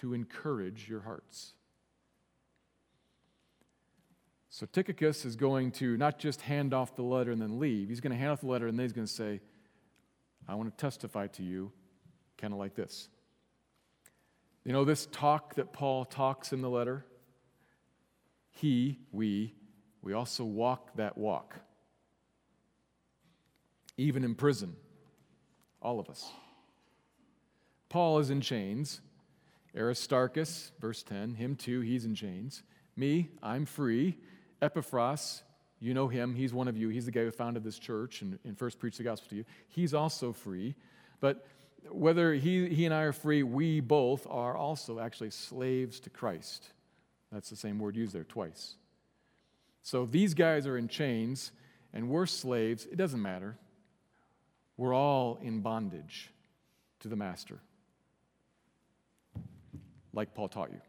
to 0.01 0.13
encourage 0.13 0.87
your 0.87 0.99
hearts. 0.99 1.53
So 4.51 4.67
Tychicus 4.67 5.25
is 5.25 5.35
going 5.35 5.71
to 5.71 5.97
not 5.97 6.19
just 6.19 6.41
hand 6.41 6.75
off 6.75 6.95
the 6.95 7.01
letter 7.01 7.31
and 7.31 7.41
then 7.41 7.57
leave, 7.57 7.89
he's 7.89 8.01
going 8.01 8.11
to 8.11 8.19
hand 8.19 8.29
off 8.29 8.41
the 8.41 8.47
letter 8.49 8.67
and 8.67 8.77
then 8.77 8.83
he's 8.83 8.93
going 8.93 9.07
to 9.07 9.11
say, 9.11 9.41
I 10.47 10.53
want 10.53 10.69
to 10.69 10.79
testify 10.79 11.25
to 11.25 11.43
you, 11.43 11.71
kind 12.37 12.53
of 12.53 12.59
like 12.59 12.75
this. 12.75 13.09
You 14.63 14.73
know, 14.73 14.85
this 14.85 15.07
talk 15.11 15.55
that 15.55 15.73
Paul 15.73 16.05
talks 16.05 16.53
in 16.53 16.61
the 16.61 16.69
letter, 16.69 17.03
he, 18.57 18.99
we, 19.11 19.53
we 20.01 20.13
also 20.13 20.43
walk 20.43 20.95
that 20.95 21.17
walk. 21.17 21.55
Even 23.97 24.23
in 24.23 24.35
prison, 24.35 24.75
all 25.81 25.99
of 25.99 26.09
us. 26.09 26.29
Paul 27.89 28.19
is 28.19 28.29
in 28.29 28.41
chains. 28.41 29.01
Aristarchus, 29.75 30.71
verse 30.79 31.03
10, 31.03 31.35
him 31.35 31.55
too, 31.55 31.81
he's 31.81 32.05
in 32.05 32.15
chains. 32.15 32.63
Me, 32.95 33.29
I'm 33.43 33.65
free. 33.65 34.17
Epaphras, 34.61 35.43
you 35.79 35.93
know 35.93 36.07
him, 36.07 36.33
he's 36.33 36.53
one 36.53 36.67
of 36.67 36.75
you. 36.75 36.89
He's 36.89 37.05
the 37.05 37.11
guy 37.11 37.21
who 37.21 37.31
founded 37.31 37.63
this 37.63 37.77
church 37.77 38.23
and, 38.23 38.39
and 38.43 38.57
first 38.57 38.79
preached 38.79 38.97
the 38.97 39.03
gospel 39.03 39.29
to 39.29 39.35
you. 39.35 39.45
He's 39.67 39.93
also 39.93 40.33
free. 40.33 40.75
But 41.19 41.45
whether 41.91 42.33
he, 42.33 42.69
he 42.69 42.85
and 42.85 42.93
I 42.93 43.03
are 43.03 43.13
free, 43.13 43.43
we 43.43 43.81
both 43.81 44.25
are 44.27 44.57
also 44.57 44.99
actually 44.99 45.29
slaves 45.29 45.99
to 46.01 46.09
Christ. 46.09 46.71
That's 47.31 47.49
the 47.49 47.55
same 47.55 47.79
word 47.79 47.95
used 47.95 48.13
there 48.13 48.23
twice. 48.23 48.75
So 49.81 50.05
these 50.05 50.33
guys 50.33 50.67
are 50.67 50.77
in 50.77 50.87
chains 50.87 51.51
and 51.93 52.09
we're 52.09 52.25
slaves. 52.25 52.85
It 52.85 52.97
doesn't 52.97 53.21
matter. 53.21 53.57
We're 54.77 54.93
all 54.93 55.39
in 55.41 55.61
bondage 55.61 56.29
to 56.99 57.07
the 57.07 57.15
master, 57.15 57.59
like 60.13 60.33
Paul 60.33 60.49
taught 60.49 60.71
you. 60.71 60.81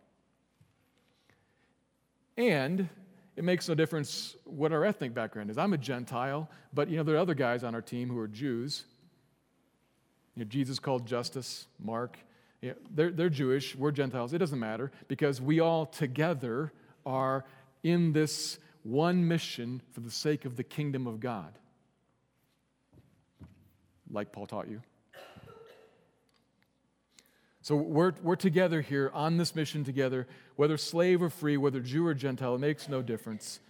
And 2.37 2.89
it 3.37 3.45
makes 3.45 3.69
no 3.69 3.75
difference 3.75 4.37
what 4.45 4.73
our 4.73 4.85
ethnic 4.85 5.15
background 5.15 5.51
is. 5.51 5.59
I'm 5.59 5.73
a 5.73 5.79
Gentile, 5.79 6.49
but 6.75 6.89
you 6.89 6.97
know 6.97 7.03
there 7.03 7.15
are 7.15 7.19
other 7.19 7.35
guys 7.35 7.65
on 7.65 7.75
our 7.75 7.83
team 7.83 8.09
who 8.09 8.19
are 8.19 8.29
Jews. 8.29 8.85
You 10.35 10.45
know, 10.45 10.49
Jesus 10.49 10.79
called 10.79 11.07
Justus, 11.07 11.67
Mark, 11.79 12.19
know, 12.63 12.75
they're, 12.91 13.11
they're 13.11 13.31
Jewish, 13.31 13.77
we're 13.77 13.93
Gentiles. 13.93 14.33
It 14.33 14.39
doesn't 14.39 14.59
matter 14.59 14.91
because 15.07 15.41
we 15.41 15.61
all 15.61 15.87
together 15.87 16.73
are 17.07 17.45
in 17.83 18.13
this 18.13 18.59
one 18.83 19.29
mission 19.29 19.83
for 19.93 20.01
the 20.01 20.11
sake 20.11 20.45
of 20.45 20.57
the 20.57 20.65
kingdom 20.65 21.07
of 21.07 21.21
God, 21.21 21.57
like 24.11 24.33
Paul 24.33 24.47
taught 24.47 24.69
you. 24.69 24.83
So 27.61 27.77
we're, 27.77 28.15
we're 28.23 28.37
together 28.37 28.81
here 28.81 29.11
on 29.13 29.37
this 29.37 29.55
mission 29.55 29.85
together, 29.85 30.27
whether 30.57 30.79
slave 30.79 31.23
or 31.23 31.29
free, 31.29 31.59
whether 31.59 31.81
Jew 31.81 32.07
or 32.07 32.15
Gentile, 32.15 32.55
it 32.55 32.61
makes 32.61 32.89
no 32.89 33.03
difference. 33.03 33.61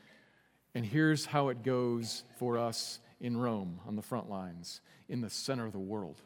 And 0.73 0.87
here's 0.87 1.27
how 1.27 1.49
it 1.49 1.65
goes 1.65 2.23
for 2.39 2.59
us 2.59 3.01
in 3.21 3.37
Rome 3.37 3.81
on 3.89 3.97
the 3.97 4.03
front 4.03 4.31
lines, 4.31 4.81
in 5.09 5.21
the 5.21 5.29
center 5.29 5.67
of 5.67 5.73
the 5.73 5.81
world, 5.81 6.23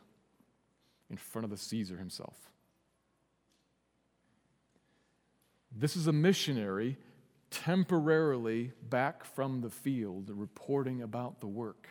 in 1.09 1.17
front 1.17 1.45
of 1.45 1.51
the 1.51 1.57
Caesar 1.57 1.97
himself. 1.97 2.52
This 5.75 5.97
is 5.97 6.07
a 6.07 6.13
missionary 6.13 6.99
temporarily 7.51 8.73
back 8.89 9.25
from 9.25 9.61
the 9.61 9.71
field 9.71 10.31
reporting 10.31 11.03
about 11.03 11.41
the 11.41 11.47
work, 11.47 11.89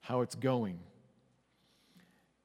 how 0.00 0.20
it's 0.20 0.34
going, 0.34 0.78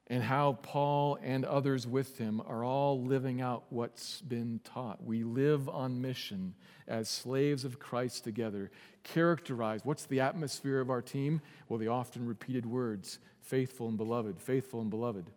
and 0.08 0.22
how 0.22 0.58
Paul 0.62 1.18
and 1.22 1.44
others 1.44 1.86
with 1.86 2.18
him 2.18 2.40
are 2.46 2.64
all 2.64 3.02
living 3.02 3.40
out 3.40 3.64
what's 3.68 4.20
been 4.22 4.60
taught. 4.64 5.04
We 5.04 5.22
live 5.22 5.68
on 5.68 6.00
mission 6.00 6.54
as 6.86 7.08
slaves 7.08 7.64
of 7.64 7.78
Christ 7.78 8.24
together, 8.24 8.70
characterized. 9.04 9.84
What's 9.84 10.06
the 10.06 10.20
atmosphere 10.20 10.80
of 10.80 10.90
our 10.90 11.02
team? 11.02 11.40
Well, 11.68 11.78
the 11.78 11.88
often 11.88 12.26
repeated 12.26 12.66
words 12.66 13.18
faithful 13.40 13.88
and 13.88 13.96
beloved, 13.96 14.40
faithful 14.40 14.80
and 14.80 14.90
beloved. 14.90 15.30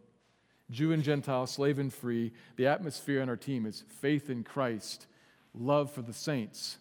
Jew 0.71 0.93
and 0.93 1.03
Gentile, 1.03 1.45
slave 1.47 1.77
and 1.77 1.93
free, 1.93 2.31
the 2.55 2.67
atmosphere 2.67 3.21
on 3.21 3.29
our 3.29 3.35
team 3.35 3.65
is 3.65 3.83
faith 3.99 4.29
in 4.29 4.43
Christ, 4.43 5.05
love 5.53 5.91
for 5.91 6.01
the 6.01 6.13
saints, 6.13 6.77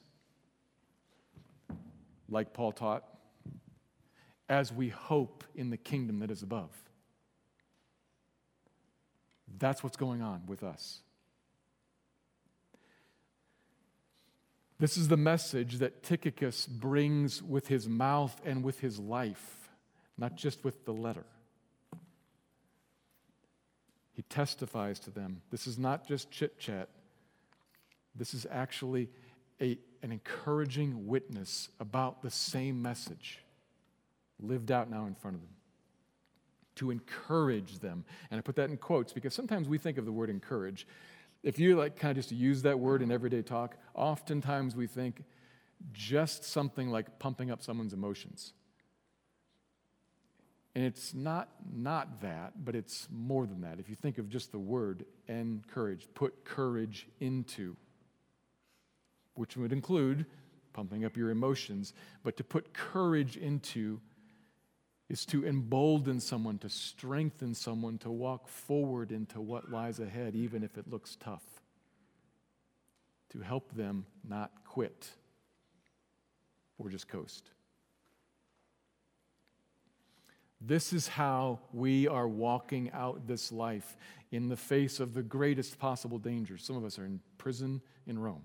like 2.28 2.54
Paul 2.54 2.73
taught, 2.73 3.04
as 4.49 4.73
we 4.73 4.88
hope 4.88 5.44
in 5.54 5.70
the 5.70 5.76
kingdom 5.76 6.20
that 6.20 6.30
is 6.30 6.42
above. 6.42 6.70
That's 9.59 9.82
what's 9.82 9.97
going 9.97 10.23
on 10.23 10.42
with 10.47 10.62
us. 10.62 11.00
This 14.78 14.97
is 14.97 15.09
the 15.09 15.16
message 15.16 15.78
that 15.78 16.02
Tychicus 16.02 16.66
brings 16.66 17.42
with 17.42 17.68
his 17.68 17.87
mouth 17.87 18.40
and 18.47 18.64
with 18.64 18.80
his 18.80 18.99
life, 18.99 19.68
not 20.16 20.37
just 20.37 20.64
with 20.64 20.87
the 20.87 20.92
letter. 20.92 21.26
He 24.12 24.23
testifies 24.23 24.99
to 25.00 25.11
them. 25.11 25.43
This 25.50 25.67
is 25.67 25.79
not 25.79 26.07
just 26.07 26.31
chit 26.31 26.59
chat, 26.59 26.88
this 28.14 28.35
is 28.35 28.47
actually 28.50 29.09
a, 29.61 29.79
an 30.02 30.12
encouraging 30.12 31.07
witness 31.07 31.69
about 31.79 32.23
the 32.23 32.31
same 32.31 32.83
message 32.83 33.40
lived 34.40 34.73
out 34.73 34.90
now 34.90 35.07
in 35.07 35.14
front 35.14 35.37
of 35.37 35.43
them. 35.43 35.50
To 36.76 36.90
encourage 36.90 37.79
them. 37.79 38.05
And 38.31 38.38
I 38.38 38.43
put 38.43 38.57
that 38.57 38.71
in 38.71 38.79
quotes 38.79 39.12
because 39.12 39.35
sometimes 39.35 39.69
we 39.69 39.79
think 39.79 39.99
of 39.99 40.07
the 40.07 40.12
word 40.12 40.31
encourage. 40.31 40.87
If 41.43 41.59
you 41.59 41.76
like 41.76 41.97
kind 41.97 42.11
of 42.11 42.17
just 42.17 42.33
use 42.33 42.62
that 42.62 42.79
word 42.79 43.02
in 43.02 43.11
everyday 43.11 43.43
talk, 43.43 43.76
oftentimes 43.95 44.75
we 44.75 44.87
think 44.87 45.23
just 45.93 46.45
something 46.45 46.90
like 46.90 47.19
pumping 47.19 47.50
up 47.50 47.62
someone's 47.62 47.93
emotions. 47.93 48.52
And 50.75 50.85
it's 50.85 51.15
not 51.15 51.49
not 51.75 52.21
that, 52.23 52.65
but 52.65 52.75
it's 52.75 53.09
more 53.11 53.47
than 53.47 53.62
that. 53.62 53.81
If 53.81 53.89
you 53.89 53.97
think 53.97 54.19
of 54.19 54.29
just 54.29 54.53
the 54.53 54.59
word 54.59 55.05
encourage, 55.27 56.07
put 56.15 56.45
courage 56.45 57.09
into 57.19 57.77
which 59.35 59.57
would 59.57 59.73
include 59.73 60.27
pumping 60.73 61.05
up 61.05 61.17
your 61.17 61.31
emotions, 61.31 61.93
but 62.23 62.37
to 62.37 62.45
put 62.45 62.73
courage 62.73 63.37
into 63.37 64.00
is 65.09 65.27
to 65.27 65.45
embolden 65.45 66.21
someone, 66.21 66.59
to 66.59 66.69
strengthen 66.69 67.53
someone, 67.53 67.99
to 67.99 68.11
walk 68.11 68.47
forward 68.47 69.11
into 69.11 69.41
what 69.41 69.71
lies 69.71 69.99
ahead, 69.99 70.37
even 70.37 70.62
if 70.62 70.79
it 70.79 70.89
looks 70.89 71.17
tough, 71.17 71.43
to 73.31 73.41
help 73.41 73.75
them 73.75 74.07
not 74.29 74.53
quit 74.65 75.11
or 76.79 76.89
just 76.89 77.09
coast. 77.09 77.50
This 80.61 80.93
is 80.93 81.09
how 81.09 81.61
we 81.73 82.07
are 82.07 82.29
walking 82.29 82.90
out 82.93 83.26
this 83.26 83.50
life 83.50 83.97
in 84.31 84.49
the 84.49 84.57
face 84.57 85.00
of 85.00 85.14
the 85.14 85.23
greatest 85.23 85.79
possible 85.79 86.19
danger. 86.19 86.59
Some 86.59 86.76
of 86.76 86.85
us 86.85 86.99
are 86.99 87.05
in 87.05 87.21
prison 87.38 87.81
in 88.07 88.19
Rome. 88.19 88.45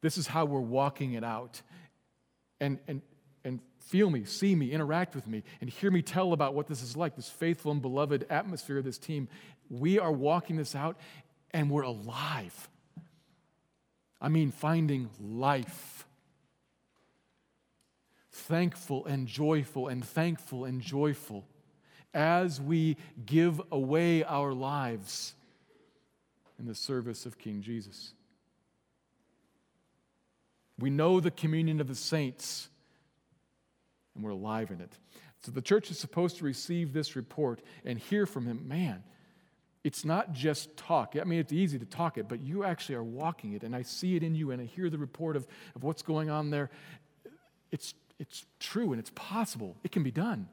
This 0.00 0.18
is 0.18 0.26
how 0.26 0.44
we're 0.44 0.60
walking 0.60 1.14
it 1.14 1.24
out. 1.24 1.62
And, 2.60 2.78
and, 2.86 3.02
and 3.44 3.60
feel 3.80 4.10
me, 4.10 4.24
see 4.24 4.54
me, 4.54 4.70
interact 4.70 5.14
with 5.14 5.26
me, 5.26 5.42
and 5.60 5.70
hear 5.70 5.90
me 5.90 6.02
tell 6.02 6.32
about 6.32 6.54
what 6.54 6.66
this 6.66 6.82
is 6.82 6.96
like, 6.96 7.16
this 7.16 7.30
faithful 7.30 7.72
and 7.72 7.82
beloved 7.82 8.26
atmosphere 8.28 8.78
of 8.78 8.84
this 8.84 8.98
team. 8.98 9.28
We 9.70 9.98
are 9.98 10.12
walking 10.12 10.56
this 10.56 10.74
out 10.74 10.98
and 11.52 11.70
we're 11.70 11.82
alive. 11.82 12.68
I 14.20 14.28
mean, 14.28 14.50
finding 14.50 15.08
life. 15.20 16.06
Thankful 18.46 19.04
and 19.06 19.26
joyful 19.26 19.88
and 19.88 20.04
thankful 20.04 20.64
and 20.64 20.80
joyful 20.80 21.44
as 22.14 22.60
we 22.60 22.96
give 23.26 23.60
away 23.70 24.24
our 24.24 24.52
lives 24.52 25.34
in 26.58 26.66
the 26.66 26.74
service 26.74 27.26
of 27.26 27.38
King 27.38 27.62
Jesus. 27.62 28.14
We 30.78 30.90
know 30.90 31.20
the 31.20 31.30
communion 31.30 31.80
of 31.80 31.88
the 31.88 31.94
saints, 31.94 32.68
and 34.14 34.24
we're 34.24 34.30
alive 34.30 34.70
in 34.70 34.80
it. 34.80 34.92
So 35.42 35.50
the 35.50 35.60
church 35.60 35.90
is 35.90 35.98
supposed 35.98 36.38
to 36.38 36.44
receive 36.44 36.92
this 36.92 37.16
report 37.16 37.60
and 37.84 37.98
hear 37.98 38.24
from 38.24 38.46
him. 38.46 38.66
Man, 38.66 39.02
it's 39.84 40.04
not 40.04 40.32
just 40.32 40.76
talk. 40.76 41.16
I 41.20 41.24
mean, 41.24 41.40
it's 41.40 41.52
easy 41.52 41.78
to 41.78 41.86
talk 41.86 42.18
it, 42.18 42.28
but 42.28 42.40
you 42.40 42.64
actually 42.64 42.94
are 42.94 43.04
walking 43.04 43.52
it, 43.52 43.62
and 43.62 43.74
I 43.74 43.82
see 43.82 44.16
it 44.16 44.22
in 44.22 44.34
you, 44.34 44.52
and 44.52 44.62
I 44.62 44.64
hear 44.64 44.88
the 44.90 44.98
report 44.98 45.36
of, 45.36 45.46
of 45.74 45.82
what's 45.82 46.02
going 46.02 46.30
on 46.30 46.50
there. 46.50 46.70
It's, 47.70 47.94
it's 48.18 48.44
true 48.58 48.92
and 48.92 49.00
it's 49.00 49.12
possible. 49.14 49.76
It 49.84 49.92
can 49.92 50.02
be 50.02 50.10
done. 50.10 50.48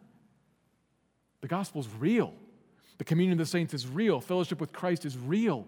The 1.41 1.47
gospel's 1.47 1.87
real. 1.99 2.33
The 2.97 3.03
communion 3.03 3.39
of 3.39 3.45
the 3.45 3.49
saints 3.49 3.73
is 3.73 3.87
real. 3.87 4.21
Fellowship 4.21 4.61
with 4.61 4.71
Christ 4.71 5.05
is 5.05 5.17
real. 5.17 5.67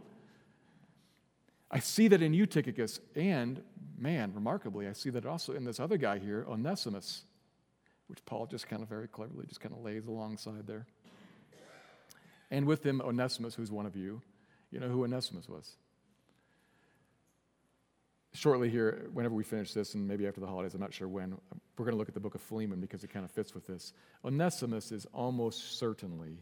I 1.69 1.79
see 1.79 2.07
that 2.07 2.21
in 2.21 2.33
you, 2.33 2.45
Tychicus, 2.45 2.99
and 3.15 3.61
man, 3.97 4.31
remarkably, 4.33 4.87
I 4.87 4.93
see 4.93 5.09
that 5.09 5.25
also 5.25 5.53
in 5.53 5.65
this 5.65 5.79
other 5.79 5.97
guy 5.97 6.17
here, 6.17 6.45
Onesimus, 6.47 7.23
which 8.07 8.23
Paul 8.25 8.45
just 8.45 8.69
kind 8.69 8.81
of 8.81 8.87
very 8.87 9.07
cleverly 9.07 9.45
just 9.47 9.59
kind 9.59 9.75
of 9.75 9.83
lays 9.83 10.05
alongside 10.07 10.65
there. 10.65 10.85
And 12.49 12.65
with 12.65 12.85
him, 12.85 13.01
Onesimus, 13.01 13.55
who's 13.55 13.71
one 13.71 13.85
of 13.85 13.97
you. 13.97 14.21
You 14.71 14.79
know 14.79 14.87
who 14.87 15.03
Onesimus 15.03 15.49
was? 15.49 15.75
Shortly 18.37 18.69
here, 18.69 19.09
whenever 19.13 19.33
we 19.33 19.43
finish 19.43 19.73
this, 19.73 19.95
and 19.95 20.07
maybe 20.07 20.27
after 20.27 20.39
the 20.39 20.45
holidays, 20.45 20.75
I'm 20.75 20.79
not 20.79 20.93
sure 20.93 21.07
when, 21.07 21.35
we're 21.75 21.85
going 21.85 21.95
to 21.95 21.97
look 21.97 22.07
at 22.07 22.13
the 22.13 22.19
book 22.19 22.35
of 22.35 22.41
Philemon 22.41 22.79
because 22.79 23.03
it 23.03 23.07
kind 23.07 23.25
of 23.25 23.31
fits 23.31 23.55
with 23.55 23.65
this. 23.65 23.93
Onesimus 24.23 24.91
is 24.91 25.07
almost 25.11 25.79
certainly 25.79 26.37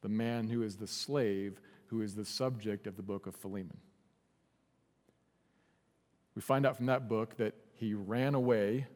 the 0.00 0.08
man 0.08 0.46
who 0.46 0.62
is 0.62 0.76
the 0.76 0.86
slave 0.86 1.60
who 1.86 2.02
is 2.02 2.14
the 2.14 2.24
subject 2.24 2.86
of 2.86 2.96
the 2.96 3.02
book 3.02 3.26
of 3.26 3.34
Philemon. 3.34 3.78
We 6.36 6.42
find 6.42 6.64
out 6.64 6.76
from 6.76 6.86
that 6.86 7.08
book 7.08 7.36
that 7.38 7.54
he 7.74 7.94
ran 7.94 8.36
away, 8.36 8.86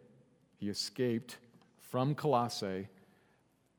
he 0.59 0.69
escaped 0.69 1.39
from 1.81 2.15
Colossae, 2.15 2.87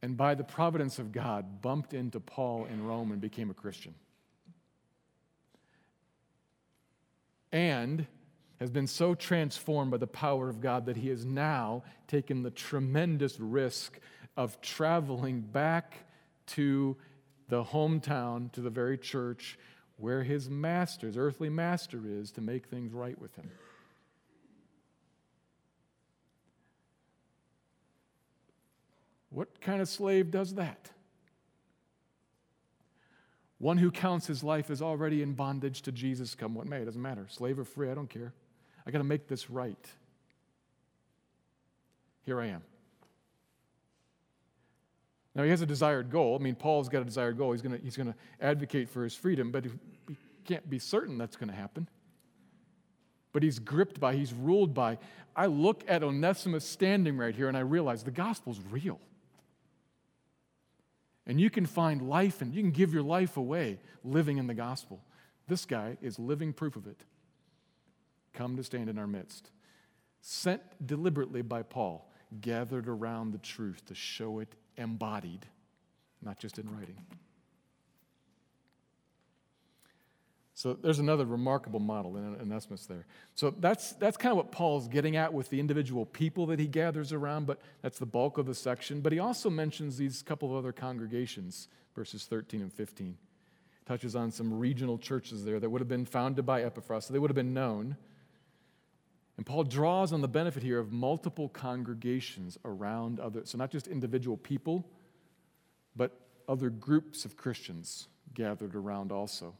and 0.01 0.17
by 0.17 0.35
the 0.35 0.43
providence 0.43 0.99
of 0.99 1.13
God, 1.13 1.61
bumped 1.61 1.93
into 1.93 2.19
Paul 2.19 2.65
in 2.65 2.83
Rome 2.83 3.13
and 3.13 3.21
became 3.21 3.49
a 3.49 3.53
Christian. 3.53 3.95
And 7.53 8.05
has 8.63 8.71
been 8.71 8.87
so 8.87 9.13
transformed 9.13 9.91
by 9.91 9.97
the 9.97 10.07
power 10.07 10.47
of 10.47 10.61
God 10.61 10.85
that 10.85 10.95
he 10.95 11.09
has 11.09 11.25
now 11.25 11.83
taken 12.07 12.43
the 12.43 12.49
tremendous 12.49 13.37
risk 13.37 13.99
of 14.37 14.61
traveling 14.61 15.41
back 15.41 16.05
to 16.47 16.95
the 17.49 17.61
hometown, 17.61 18.49
to 18.53 18.61
the 18.61 18.69
very 18.69 18.97
church 18.97 19.59
where 19.97 20.23
his 20.23 20.49
master, 20.49 21.07
his 21.07 21.17
earthly 21.17 21.49
master, 21.49 22.03
is 22.05 22.31
to 22.31 22.39
make 22.39 22.67
things 22.67 22.93
right 22.93 23.19
with 23.19 23.35
him. 23.35 23.51
What 29.29 29.59
kind 29.59 29.81
of 29.81 29.89
slave 29.89 30.31
does 30.31 30.55
that? 30.55 30.89
One 33.57 33.77
who 33.77 33.91
counts 33.91 34.25
his 34.25 34.41
life 34.41 34.69
as 34.69 34.81
already 34.81 35.21
in 35.21 35.33
bondage 35.33 35.81
to 35.81 35.91
Jesus, 35.91 36.33
come 36.33 36.55
what 36.55 36.65
may. 36.65 36.77
It 36.77 36.85
doesn't 36.85 37.01
matter. 37.01 37.25
Slave 37.27 37.59
or 37.59 37.65
free, 37.65 37.91
I 37.91 37.93
don't 37.93 38.09
care. 38.09 38.33
I 38.85 38.91
got 38.91 38.99
to 38.99 39.03
make 39.03 39.27
this 39.27 39.49
right. 39.49 39.87
Here 42.25 42.39
I 42.39 42.47
am. 42.47 42.63
Now, 45.35 45.43
he 45.43 45.49
has 45.49 45.61
a 45.61 45.65
desired 45.65 46.11
goal. 46.11 46.37
I 46.39 46.43
mean, 46.43 46.55
Paul's 46.55 46.89
got 46.89 47.01
a 47.01 47.05
desired 47.05 47.37
goal. 47.37 47.53
He's 47.53 47.61
going 47.61 47.79
he's 47.81 47.95
to 47.95 48.13
advocate 48.39 48.89
for 48.89 49.03
his 49.03 49.15
freedom, 49.15 49.51
but 49.51 49.65
he 49.65 49.71
can't 50.45 50.69
be 50.69 50.77
certain 50.77 51.17
that's 51.17 51.35
going 51.35 51.49
to 51.49 51.55
happen. 51.55 51.89
But 53.31 53.41
he's 53.41 53.57
gripped 53.57 53.99
by, 53.99 54.15
he's 54.15 54.31
ruled 54.31 54.75
by. 54.75 54.99
I 55.35 55.47
look 55.47 55.83
at 55.87 56.03
Onesimus 56.03 56.63
standing 56.63 57.17
right 57.17 57.35
here 57.35 57.47
and 57.47 57.57
I 57.57 57.61
realize 57.61 58.03
the 58.03 58.11
gospel's 58.11 58.59
real. 58.69 58.99
And 61.25 61.41
you 61.41 61.49
can 61.49 61.65
find 61.65 62.07
life 62.07 62.41
and 62.41 62.53
you 62.53 62.61
can 62.61 62.71
give 62.71 62.93
your 62.93 63.01
life 63.01 63.37
away 63.37 63.79
living 64.03 64.37
in 64.37 64.45
the 64.45 64.53
gospel. 64.53 65.01
This 65.47 65.65
guy 65.65 65.97
is 66.01 66.19
living 66.19 66.53
proof 66.53 66.75
of 66.75 66.85
it. 66.85 67.01
Come 68.33 68.57
to 68.57 68.63
stand 68.63 68.89
in 68.89 68.97
our 68.97 69.07
midst. 69.07 69.51
Sent 70.21 70.61
deliberately 70.85 71.41
by 71.41 71.63
Paul, 71.63 72.09
gathered 72.41 72.87
around 72.87 73.31
the 73.31 73.37
truth 73.37 73.85
to 73.85 73.95
show 73.95 74.39
it 74.39 74.55
embodied, 74.77 75.45
not 76.21 76.39
just 76.39 76.57
in 76.57 76.69
writing. 76.75 76.97
So 80.55 80.73
there's 80.73 80.99
another 80.99 81.25
remarkable 81.25 81.79
model 81.79 82.15
in 82.15 82.35
Onesimus 82.39 82.85
there. 82.85 83.05
So 83.33 83.49
that's, 83.49 83.93
that's 83.93 84.17
kind 84.17 84.31
of 84.31 84.37
what 84.37 84.51
Paul's 84.51 84.87
getting 84.87 85.15
at 85.15 85.33
with 85.33 85.49
the 85.49 85.59
individual 85.59 86.05
people 86.05 86.45
that 86.47 86.59
he 86.59 86.67
gathers 86.67 87.11
around, 87.11 87.47
but 87.47 87.59
that's 87.81 87.97
the 87.97 88.05
bulk 88.05 88.37
of 88.37 88.45
the 88.45 88.53
section. 88.53 89.01
But 89.01 89.11
he 89.11 89.19
also 89.19 89.49
mentions 89.49 89.97
these 89.97 90.21
couple 90.21 90.51
of 90.51 90.55
other 90.55 90.71
congregations, 90.71 91.67
verses 91.95 92.25
13 92.25 92.61
and 92.61 92.71
15. 92.71 93.17
Touches 93.85 94.15
on 94.15 94.31
some 94.31 94.57
regional 94.57 94.97
churches 94.97 95.43
there 95.43 95.59
that 95.59 95.69
would 95.69 95.81
have 95.81 95.89
been 95.89 96.05
founded 96.05 96.45
by 96.45 96.61
Epaphras, 96.61 97.07
so 97.07 97.13
they 97.13 97.19
would 97.19 97.31
have 97.31 97.35
been 97.35 97.53
known. 97.53 97.97
And 99.37 99.45
Paul 99.45 99.63
draws 99.63 100.13
on 100.13 100.21
the 100.21 100.27
benefit 100.27 100.61
here 100.61 100.79
of 100.79 100.91
multiple 100.91 101.49
congregations 101.49 102.57
around 102.65 103.19
other, 103.19 103.41
so 103.45 103.57
not 103.57 103.71
just 103.71 103.87
individual 103.87 104.37
people, 104.37 104.85
but 105.95 106.19
other 106.47 106.69
groups 106.69 107.25
of 107.25 107.35
Christians 107.35 108.07
gathered 108.33 108.75
around 108.75 109.11
also. 109.11 109.55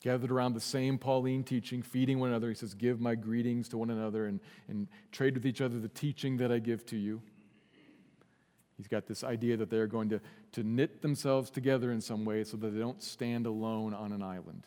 gathered 0.00 0.30
around 0.30 0.54
the 0.54 0.60
same 0.60 0.98
Pauline 0.98 1.42
teaching, 1.42 1.82
feeding 1.82 2.20
one 2.20 2.28
another. 2.28 2.48
He 2.48 2.54
says, 2.54 2.74
Give 2.74 3.00
my 3.00 3.16
greetings 3.16 3.68
to 3.70 3.78
one 3.78 3.90
another 3.90 4.26
and, 4.26 4.38
and 4.68 4.86
trade 5.10 5.34
with 5.34 5.44
each 5.44 5.60
other 5.60 5.80
the 5.80 5.88
teaching 5.88 6.36
that 6.36 6.52
I 6.52 6.60
give 6.60 6.86
to 6.86 6.96
you. 6.96 7.20
He's 8.76 8.86
got 8.86 9.08
this 9.08 9.24
idea 9.24 9.56
that 9.56 9.70
they're 9.70 9.88
going 9.88 10.08
to, 10.10 10.20
to 10.52 10.62
knit 10.62 11.02
themselves 11.02 11.50
together 11.50 11.90
in 11.90 12.00
some 12.00 12.24
way 12.24 12.44
so 12.44 12.56
that 12.58 12.70
they 12.70 12.78
don't 12.78 13.02
stand 13.02 13.44
alone 13.46 13.92
on 13.92 14.12
an 14.12 14.22
island. 14.22 14.62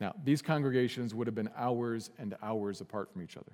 Now, 0.00 0.14
these 0.24 0.42
congregations 0.42 1.14
would 1.14 1.26
have 1.26 1.34
been 1.34 1.50
hours 1.56 2.10
and 2.18 2.34
hours 2.42 2.80
apart 2.80 3.12
from 3.12 3.22
each 3.22 3.36
other. 3.36 3.52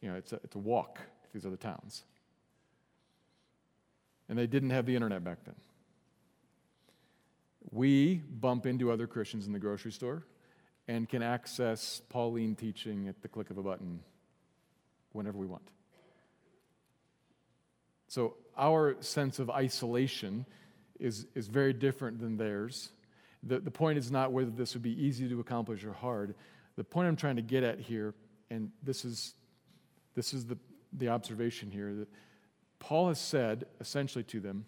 You 0.00 0.10
know, 0.10 0.16
it's 0.16 0.32
a, 0.32 0.40
it's 0.42 0.54
a 0.56 0.58
walk 0.58 0.96
to 0.96 1.32
these 1.32 1.46
other 1.46 1.56
towns. 1.56 2.04
And 4.28 4.38
they 4.38 4.46
didn't 4.46 4.70
have 4.70 4.86
the 4.86 4.94
internet 4.94 5.24
back 5.24 5.38
then. 5.44 5.54
We 7.70 8.16
bump 8.16 8.66
into 8.66 8.90
other 8.90 9.06
Christians 9.06 9.46
in 9.46 9.52
the 9.52 9.58
grocery 9.58 9.92
store 9.92 10.24
and 10.86 11.08
can 11.08 11.22
access 11.22 12.00
Pauline 12.08 12.54
teaching 12.54 13.08
at 13.08 13.20
the 13.22 13.28
click 13.28 13.50
of 13.50 13.58
a 13.58 13.62
button 13.62 14.00
whenever 15.12 15.38
we 15.38 15.46
want. 15.46 15.70
So 18.08 18.36
our 18.56 18.96
sense 19.00 19.38
of 19.38 19.50
isolation 19.50 20.46
is, 20.98 21.26
is 21.34 21.46
very 21.46 21.74
different 21.74 22.20
than 22.20 22.38
theirs. 22.38 22.90
The, 23.42 23.60
the 23.60 23.70
point 23.70 23.98
is 23.98 24.10
not 24.10 24.32
whether 24.32 24.50
this 24.50 24.74
would 24.74 24.82
be 24.82 25.02
easy 25.02 25.28
to 25.28 25.40
accomplish 25.40 25.84
or 25.84 25.92
hard. 25.92 26.34
The 26.76 26.84
point 26.84 27.08
I'm 27.08 27.16
trying 27.16 27.36
to 27.36 27.42
get 27.42 27.62
at 27.62 27.78
here, 27.78 28.14
and 28.50 28.70
this 28.82 29.04
is, 29.04 29.34
this 30.14 30.34
is 30.34 30.46
the, 30.46 30.58
the 30.92 31.08
observation 31.08 31.70
here, 31.70 31.94
that 31.94 32.08
Paul 32.78 33.08
has 33.08 33.20
said 33.20 33.66
essentially 33.80 34.24
to 34.24 34.40
them, 34.40 34.66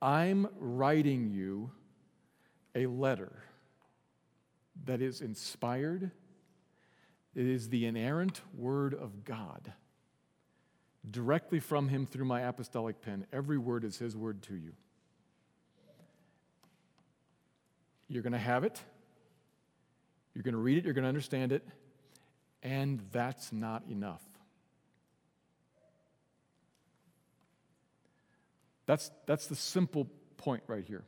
I'm 0.00 0.48
writing 0.58 1.30
you 1.30 1.70
a 2.74 2.86
letter 2.86 3.32
that 4.84 5.00
is 5.00 5.22
inspired, 5.22 6.10
it 7.34 7.46
is 7.46 7.70
the 7.70 7.86
inerrant 7.86 8.40
word 8.54 8.94
of 8.94 9.24
God. 9.24 9.72
Directly 11.10 11.60
from 11.60 11.88
him 11.88 12.04
through 12.06 12.24
my 12.24 12.42
apostolic 12.42 13.00
pen. 13.00 13.26
Every 13.32 13.58
word 13.58 13.84
is 13.84 13.98
his 13.98 14.16
word 14.16 14.42
to 14.44 14.54
you. 14.54 14.72
You're 18.08 18.22
going 18.22 18.32
to 18.32 18.38
have 18.38 18.64
it, 18.64 18.80
you're 20.34 20.42
going 20.42 20.54
to 20.54 20.60
read 20.60 20.78
it, 20.78 20.84
you're 20.84 20.94
going 20.94 21.04
to 21.04 21.08
understand 21.08 21.52
it, 21.52 21.66
and 22.62 23.00
that's 23.12 23.52
not 23.52 23.82
enough. 23.90 24.22
That's, 28.86 29.10
that's 29.26 29.46
the 29.48 29.56
simple 29.56 30.06
point 30.36 30.62
right 30.68 30.84
here 30.84 31.04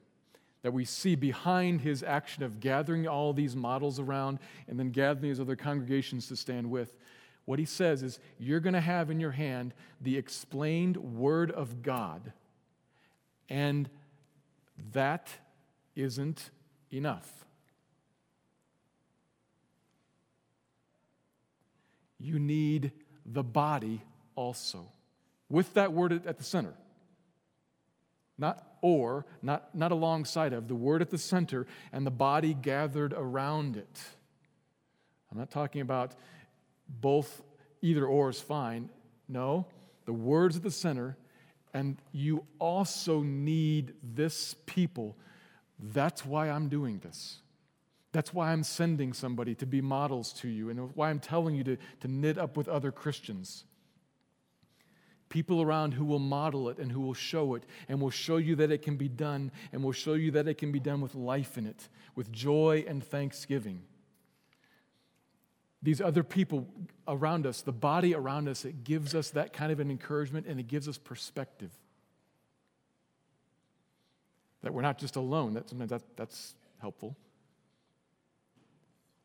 that 0.63 0.73
we 0.73 0.85
see 0.85 1.15
behind 1.15 1.81
his 1.81 2.03
action 2.03 2.43
of 2.43 2.59
gathering 2.61 3.07
all 3.07 3.33
these 3.33 3.55
models 3.55 4.01
around 4.01 4.41
and 4.67 4.79
then 4.79 4.91
gathering 4.91 5.23
these 5.23 5.41
other 5.41 5.57
congregations 5.57 6.27
to 6.29 6.37
stand 6.37 6.69
with. 6.69 6.97
What 7.45 7.59
he 7.59 7.65
says 7.65 8.03
is, 8.03 8.19
you're 8.39 8.61
going 8.61 8.75
to 8.75 8.81
have 8.81 9.11
in 9.11 9.21
your 9.21 9.31
hand 9.31 9.73
the 10.01 10.19
explained 10.19 10.97
Word 10.97 11.51
of 11.51 11.83
God, 11.83 12.33
and 13.49 13.89
that 14.93 15.31
isn't 15.97 16.51
enough. 16.91 17.31
You 22.19 22.39
need 22.39 22.93
the 23.25 23.45
body 23.45 24.03
also, 24.35 24.87
with 25.49 25.75
that 25.75 25.93
word 25.93 26.27
at 26.27 26.39
the 26.39 26.45
center 26.45 26.75
not 28.39 28.65
or, 28.81 29.27
not, 29.43 29.75
not 29.75 29.91
alongside 29.91 30.53
of, 30.53 30.69
the 30.69 30.75
word 30.75 31.03
at 31.03 31.11
the 31.11 31.19
center 31.19 31.67
and 31.93 32.07
the 32.07 32.11
body 32.11 32.55
gathered 32.55 33.13
around 33.13 33.77
it. 33.77 34.01
I'm 35.31 35.39
not 35.39 35.51
talking 35.51 35.81
about 35.81 36.13
both, 36.89 37.43
either 37.83 38.07
or 38.07 38.31
is 38.31 38.41
fine. 38.41 38.89
No, 39.29 39.67
the 40.07 40.13
word's 40.13 40.57
at 40.57 40.63
the 40.63 40.71
center, 40.71 41.17
and 41.75 42.01
you 42.13 42.45
also 42.59 43.21
need 43.21 43.93
this 44.03 44.55
people. 44.65 45.17
That's 45.79 46.25
why 46.25 46.51
I'm 46.51 46.69
doing 46.69 46.99
this. 46.99 47.39
That's 48.13 48.33
why 48.33 48.53
I'm 48.53 48.65
sending 48.65 49.13
somebody 49.13 49.55
to 49.57 49.67
be 49.67 49.81
models 49.81 50.33
to 50.35 50.49
you, 50.49 50.71
and 50.71 50.95
why 50.97 51.11
I'm 51.11 51.21
telling 51.21 51.55
you 51.55 51.65
to, 51.65 51.77
to 52.01 52.09
knit 52.09 52.39
up 52.39 52.57
with 52.57 52.69
other 52.69 52.91
Christians 52.91 53.65
people 55.29 55.63
around 55.63 55.93
who 55.93 56.05
will 56.05 56.19
model 56.19 56.69
it 56.69 56.79
and 56.79 56.91
who 56.91 57.01
will 57.01 57.15
show 57.15 57.55
it 57.55 57.65
and 57.89 58.01
will 58.01 58.11
show 58.11 58.37
you 58.37 58.57
that 58.57 58.71
it 58.71 58.83
can 58.83 58.97
be 58.97 59.09
done 59.09 59.51
and 59.73 59.83
will 59.83 59.93
show 59.93 60.15
you 60.15 60.31
that 60.33 60.49
it 60.49 60.55
can 60.55 60.73
be 60.73 60.81
done 60.81 61.01
with 61.01 61.15
life 61.15 61.59
in 61.59 61.67
it, 61.67 61.89
with 62.15 62.33
joy 62.33 62.85
and 62.87 63.05
thanksgiving. 63.05 63.83
These 65.83 66.01
other 66.01 66.25
people 66.25 66.67
around 67.07 67.47
us, 67.47 67.63
the 67.63 67.73
body 67.73 68.15
around 68.15 68.49
us, 68.49 68.65
it 68.65 68.85
gives 68.85 69.15
us 69.15 69.31
that 69.31 69.53
kind 69.53 69.71
of 69.71 69.81
an 69.81 69.91
encouragement 69.91 70.47
and 70.47 70.59
it 70.59 70.67
gives 70.67 70.89
us 70.89 70.99
perspective. 70.99 71.71
That 74.63 74.75
we're 74.75 74.83
not 74.83 74.99
just 74.99 75.17
alone, 75.17 75.55
that 75.55 75.69
sometimes 75.69 75.91
that, 75.91 76.03
that's 76.17 76.55
helpful. 76.81 77.17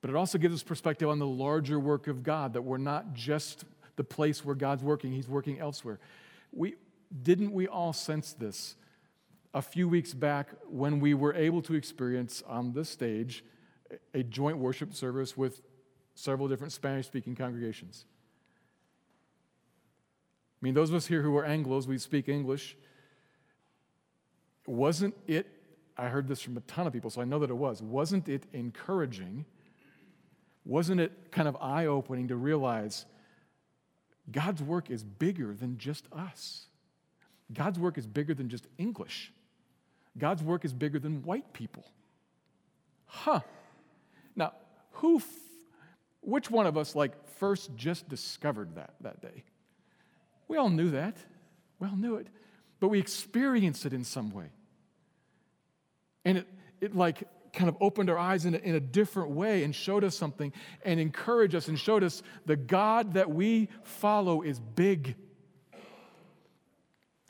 But 0.01 0.09
it 0.09 0.15
also 0.15 0.37
gives 0.37 0.53
us 0.53 0.63
perspective 0.63 1.07
on 1.07 1.17
the 1.17 1.25
larger 1.25 1.79
work 1.79 2.07
of 2.07 2.23
God, 2.23 2.53
that 2.53 2.61
we're 2.61 2.77
not 2.77 3.13
just 3.13 3.63
the 3.95 4.03
place 4.03 4.43
where 4.43 4.55
God's 4.55 4.83
working, 4.83 5.11
He's 5.11 5.29
working 5.29 5.59
elsewhere. 5.59 5.99
We, 6.51 6.75
didn't 7.21 7.53
we 7.53 7.67
all 7.67 7.93
sense 7.93 8.33
this 8.33 8.75
a 9.53 9.61
few 9.61 9.87
weeks 9.87 10.13
back 10.13 10.49
when 10.67 10.99
we 10.99 11.13
were 11.13 11.33
able 11.33 11.61
to 11.63 11.75
experience 11.75 12.43
on 12.47 12.73
this 12.73 12.89
stage 12.89 13.45
a 14.13 14.23
joint 14.23 14.57
worship 14.57 14.93
service 14.93 15.37
with 15.37 15.61
several 16.15 16.47
different 16.47 16.73
Spanish 16.73 17.07
speaking 17.07 17.35
congregations? 17.35 18.05
I 20.61 20.65
mean, 20.65 20.73
those 20.73 20.89
of 20.89 20.95
us 20.95 21.07
here 21.07 21.21
who 21.21 21.35
are 21.37 21.43
Anglos, 21.43 21.87
we 21.87 21.97
speak 21.97 22.29
English. 22.29 22.77
Wasn't 24.65 25.15
it, 25.27 25.47
I 25.97 26.07
heard 26.07 26.27
this 26.27 26.41
from 26.41 26.57
a 26.57 26.61
ton 26.61 26.87
of 26.87 26.93
people, 26.93 27.09
so 27.09 27.21
I 27.21 27.25
know 27.25 27.39
that 27.39 27.49
it 27.49 27.55
was, 27.55 27.81
wasn't 27.81 28.29
it 28.29 28.45
encouraging? 28.53 29.45
Wasn't 30.65 30.99
it 30.99 31.31
kind 31.31 31.47
of 31.47 31.57
eye 31.59 31.87
opening 31.87 32.29
to 32.29 32.35
realize 32.35 33.05
God's 34.31 34.61
work 34.61 34.89
is 34.89 35.03
bigger 35.03 35.53
than 35.53 35.77
just 35.77 36.05
us. 36.11 36.67
God's 37.53 37.77
work 37.77 37.97
is 37.97 38.07
bigger 38.07 38.33
than 38.33 38.49
just 38.49 38.67
English. 38.77 39.33
God's 40.17 40.43
work 40.43 40.63
is 40.63 40.73
bigger 40.73 40.99
than 40.99 41.23
white 41.23 41.51
people. 41.53 41.83
Huh. 43.05 43.41
Now, 44.35 44.53
who, 44.91 45.17
f- 45.17 45.25
which 46.21 46.49
one 46.49 46.65
of 46.65 46.77
us, 46.77 46.95
like, 46.95 47.11
first 47.37 47.75
just 47.75 48.07
discovered 48.07 48.75
that 48.75 48.93
that 49.01 49.21
day? 49.21 49.43
We 50.47 50.57
all 50.57 50.69
knew 50.69 50.91
that. 50.91 51.17
We 51.79 51.87
all 51.87 51.97
knew 51.97 52.15
it. 52.15 52.27
But 52.83 52.89
we 52.89 52.99
experienced 52.99 53.85
it 53.85 53.93
in 53.93 54.03
some 54.03 54.29
way. 54.31 54.47
And 56.25 56.39
it, 56.39 56.47
it 56.81 56.93
like, 56.93 57.23
kind 57.53 57.69
of 57.69 57.77
opened 57.79 58.09
our 58.09 58.17
eyes 58.17 58.43
in 58.43 58.55
a, 58.55 58.57
in 58.57 58.75
a 58.75 58.81
different 58.81 59.29
way 59.29 59.63
and 59.63 59.73
showed 59.73 60.03
us 60.03 60.17
something 60.17 60.51
and 60.83 60.99
encouraged 60.99 61.55
us 61.55 61.69
and 61.69 61.79
showed 61.79 62.03
us 62.03 62.21
the 62.45 62.57
God 62.57 63.13
that 63.13 63.31
we 63.31 63.69
follow 63.83 64.41
is 64.41 64.59
big. 64.59 65.15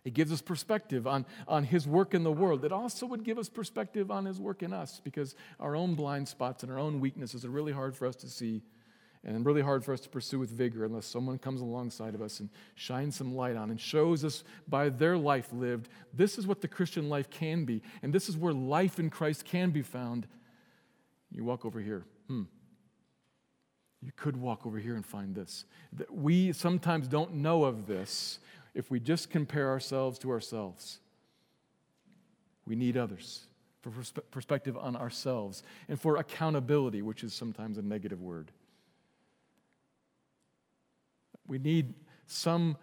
It 0.04 0.16
gives 0.16 0.32
us 0.32 0.42
perspective 0.42 1.06
on, 1.06 1.24
on 1.48 1.66
his 1.66 1.88
work 1.88 2.16
in 2.16 2.24
the 2.24 2.32
world. 2.32 2.66
It 2.66 2.72
also 2.72 3.06
would 3.06 3.24
give 3.24 3.38
us 3.38 3.48
perspective 3.48 4.10
on 4.10 4.26
his 4.26 4.42
work 4.42 4.64
in 4.64 4.74
us 4.74 5.02
because 5.04 5.36
our 5.60 5.76
own 5.76 5.94
blind 5.94 6.28
spots 6.30 6.64
and 6.64 6.72
our 6.72 6.80
own 6.80 7.00
weaknesses 7.00 7.46
are 7.46 7.52
really 7.52 7.74
hard 7.74 7.96
for 7.96 8.08
us 8.08 8.16
to 8.16 8.28
see 8.28 8.64
and 9.26 9.46
really 9.46 9.62
hard 9.62 9.86
for 9.86 9.94
us 9.94 10.02
to 10.02 10.10
pursue 10.10 10.40
with 10.40 10.50
vigor 10.50 10.84
unless 10.84 11.06
someone 11.06 11.38
comes 11.38 11.62
alongside 11.62 12.14
of 12.14 12.22
us 12.22 12.40
and 12.40 12.50
shines 12.76 13.16
some 13.16 13.36
light 13.36 13.56
on 13.56 13.70
and 13.70 13.80
shows 13.80 14.26
us 14.26 14.44
by 14.68 14.90
their 14.90 15.18
life 15.18 15.48
lived 15.54 15.88
this 16.14 16.38
is 16.38 16.46
what 16.46 16.62
the 16.62 16.68
Christian 16.68 17.10
life 17.10 17.30
can 17.30 17.66
be, 17.66 17.82
and 18.02 18.14
this 18.14 18.30
is 18.30 18.38
where 18.38 18.54
life 18.54 19.00
in 19.00 19.10
Christ 19.10 19.46
can 19.46 19.72
be 19.72 19.82
found. 19.82 20.28
You 21.32 21.44
walk 21.44 21.66
over 21.66 21.80
here. 21.80 22.04
Hmm. 22.28 22.44
You 24.02 24.12
could 24.16 24.38
walk 24.38 24.66
over 24.66 24.78
here 24.78 24.96
and 24.96 25.06
find 25.06 25.34
this. 25.34 25.66
We 26.12 26.52
sometimes 26.52 27.08
don't 27.08 27.36
know 27.36 27.64
of 27.64 27.88
this 27.88 28.40
if 28.76 28.92
we 28.92 29.00
just 29.00 29.30
compare 29.30 29.70
ourselves 29.70 30.20
to 30.20 30.30
ourselves. 30.30 31.00
We 32.66 32.76
need 32.76 32.98
others 32.98 33.46
for 33.82 33.92
perspective 34.32 34.78
on 34.78 34.96
ourselves 34.96 35.64
and 35.90 36.00
for 36.00 36.18
accountability, 36.18 37.02
which 37.02 37.24
is 37.24 37.34
sometimes 37.34 37.78
a 37.78 37.82
negative 37.82 38.22
word. 38.22 38.52
We 41.54 41.60
need 41.60 41.94
some, 42.26 42.78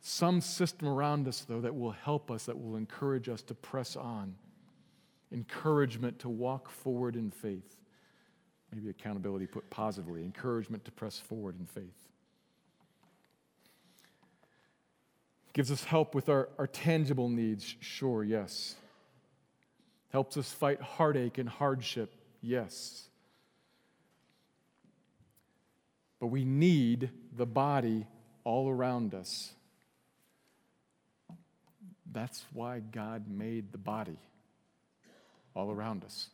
some 0.00 0.40
system 0.40 0.86
around 0.86 1.26
us, 1.26 1.40
though, 1.40 1.60
that 1.60 1.74
will 1.74 1.90
help 1.90 2.30
us, 2.30 2.44
that 2.44 2.56
will 2.56 2.76
encourage 2.76 3.28
us 3.28 3.42
to 3.42 3.54
press 3.54 3.96
on. 3.96 4.36
Encouragement 5.32 6.20
to 6.20 6.28
walk 6.28 6.70
forward 6.70 7.16
in 7.16 7.32
faith. 7.32 7.78
Maybe 8.72 8.90
accountability 8.90 9.48
put 9.48 9.68
positively. 9.70 10.22
Encouragement 10.22 10.84
to 10.84 10.92
press 10.92 11.18
forward 11.18 11.58
in 11.58 11.66
faith. 11.66 11.98
Gives 15.52 15.72
us 15.72 15.82
help 15.82 16.14
with 16.14 16.28
our, 16.28 16.48
our 16.58 16.68
tangible 16.68 17.28
needs, 17.28 17.74
sure, 17.80 18.22
yes. 18.22 18.76
Helps 20.12 20.36
us 20.36 20.52
fight 20.52 20.80
heartache 20.80 21.38
and 21.38 21.48
hardship, 21.48 22.14
yes. 22.40 23.08
But 26.22 26.28
we 26.28 26.44
need 26.44 27.10
the 27.36 27.46
body 27.46 28.06
all 28.44 28.70
around 28.70 29.12
us. 29.12 29.50
That's 32.12 32.44
why 32.52 32.78
God 32.78 33.24
made 33.28 33.72
the 33.72 33.78
body 33.78 34.20
all 35.56 35.72
around 35.72 36.04
us. 36.04 36.28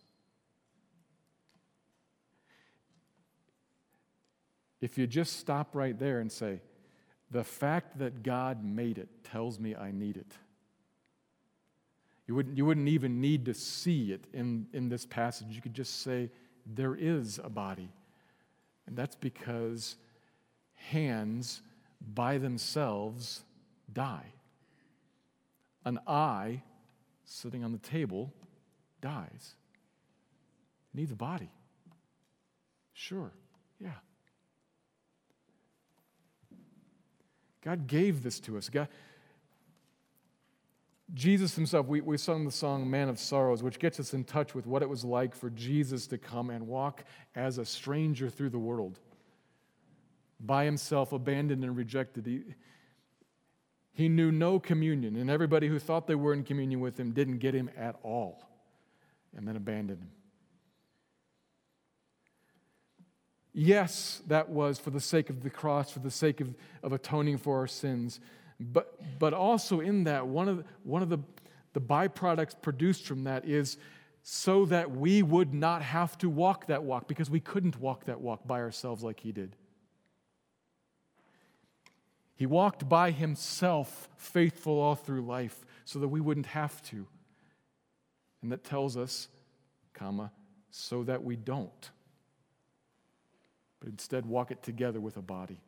If 4.82 4.98
you 4.98 5.06
just 5.06 5.38
stop 5.38 5.74
right 5.74 5.98
there 5.98 6.20
and 6.20 6.30
say, 6.30 6.60
the 7.30 7.42
fact 7.42 7.98
that 7.98 8.22
God 8.22 8.62
made 8.62 8.98
it 8.98 9.08
tells 9.24 9.58
me 9.58 9.74
I 9.74 9.90
need 9.90 10.18
it. 10.18 10.32
You 12.26 12.34
wouldn't, 12.34 12.58
you 12.58 12.66
wouldn't 12.66 12.88
even 12.88 13.22
need 13.22 13.46
to 13.46 13.54
see 13.54 14.12
it 14.12 14.26
in, 14.34 14.66
in 14.74 14.90
this 14.90 15.06
passage. 15.06 15.46
You 15.48 15.62
could 15.62 15.72
just 15.72 16.02
say, 16.02 16.28
there 16.66 16.94
is 16.94 17.40
a 17.42 17.48
body. 17.48 17.88
And 18.88 18.96
that's 18.96 19.16
because 19.16 19.96
hands 20.74 21.60
by 22.14 22.38
themselves 22.38 23.44
die. 23.92 24.32
An 25.84 25.98
eye 26.06 26.62
sitting 27.26 27.62
on 27.62 27.72
the 27.72 27.78
table 27.78 28.32
dies. 29.02 29.56
It 30.94 30.96
needs 30.96 31.12
a 31.12 31.16
body. 31.16 31.50
Sure, 32.94 33.30
yeah. 33.78 33.90
God 37.62 37.86
gave 37.86 38.22
this 38.22 38.40
to 38.40 38.56
us. 38.56 38.70
God, 38.70 38.88
Jesus 41.14 41.54
himself, 41.54 41.86
we, 41.86 42.02
we 42.02 42.18
sung 42.18 42.44
the 42.44 42.50
song 42.50 42.88
Man 42.90 43.08
of 43.08 43.18
Sorrows, 43.18 43.62
which 43.62 43.78
gets 43.78 43.98
us 43.98 44.12
in 44.12 44.24
touch 44.24 44.54
with 44.54 44.66
what 44.66 44.82
it 44.82 44.88
was 44.88 45.04
like 45.04 45.34
for 45.34 45.48
Jesus 45.50 46.06
to 46.08 46.18
come 46.18 46.50
and 46.50 46.66
walk 46.66 47.04
as 47.34 47.56
a 47.56 47.64
stranger 47.64 48.28
through 48.28 48.50
the 48.50 48.58
world, 48.58 48.98
by 50.38 50.64
himself, 50.64 51.12
abandoned 51.12 51.64
and 51.64 51.76
rejected. 51.76 52.26
He, 52.26 52.42
he 53.92 54.08
knew 54.08 54.30
no 54.30 54.60
communion, 54.60 55.16
and 55.16 55.30
everybody 55.30 55.66
who 55.66 55.78
thought 55.78 56.06
they 56.06 56.14
were 56.14 56.34
in 56.34 56.44
communion 56.44 56.80
with 56.80 57.00
him 57.00 57.12
didn't 57.12 57.38
get 57.38 57.54
him 57.54 57.70
at 57.76 57.96
all, 58.02 58.46
and 59.34 59.48
then 59.48 59.56
abandoned 59.56 60.02
him. 60.02 60.10
Yes, 63.54 64.22
that 64.28 64.50
was 64.50 64.78
for 64.78 64.90
the 64.90 65.00
sake 65.00 65.30
of 65.30 65.42
the 65.42 65.50
cross, 65.50 65.90
for 65.90 65.98
the 65.98 66.10
sake 66.10 66.40
of, 66.40 66.54
of 66.82 66.92
atoning 66.92 67.38
for 67.38 67.58
our 67.58 67.66
sins. 67.66 68.20
But, 68.60 69.18
but 69.18 69.32
also 69.32 69.80
in 69.80 70.04
that, 70.04 70.26
one 70.26 70.48
of, 70.48 70.58
the, 70.58 70.64
one 70.82 71.02
of 71.02 71.08
the, 71.08 71.18
the 71.72 71.80
byproducts 71.80 72.60
produced 72.60 73.06
from 73.06 73.24
that 73.24 73.44
is 73.44 73.76
so 74.22 74.66
that 74.66 74.90
we 74.90 75.22
would 75.22 75.54
not 75.54 75.82
have 75.82 76.18
to 76.18 76.28
walk 76.28 76.66
that 76.66 76.82
walk 76.82 77.08
because 77.08 77.30
we 77.30 77.40
couldn't 77.40 77.80
walk 77.80 78.04
that 78.06 78.20
walk 78.20 78.46
by 78.46 78.60
ourselves 78.60 79.02
like 79.02 79.20
he 79.20 79.32
did. 79.32 79.54
He 82.34 82.46
walked 82.46 82.88
by 82.88 83.10
himself, 83.10 84.08
faithful 84.16 84.78
all 84.80 84.94
through 84.94 85.22
life, 85.22 85.64
so 85.84 85.98
that 86.00 86.08
we 86.08 86.20
wouldn't 86.20 86.46
have 86.46 86.82
to. 86.84 87.06
And 88.42 88.52
that 88.52 88.64
tells 88.64 88.96
us, 88.96 89.28
comma, 89.94 90.30
so 90.70 91.02
that 91.04 91.24
we 91.24 91.36
don't 91.36 91.90
but 93.80 93.88
instead 93.88 94.26
walk 94.26 94.50
it 94.50 94.62
together 94.62 95.00
with 95.00 95.16
a 95.16 95.22
body. 95.22 95.60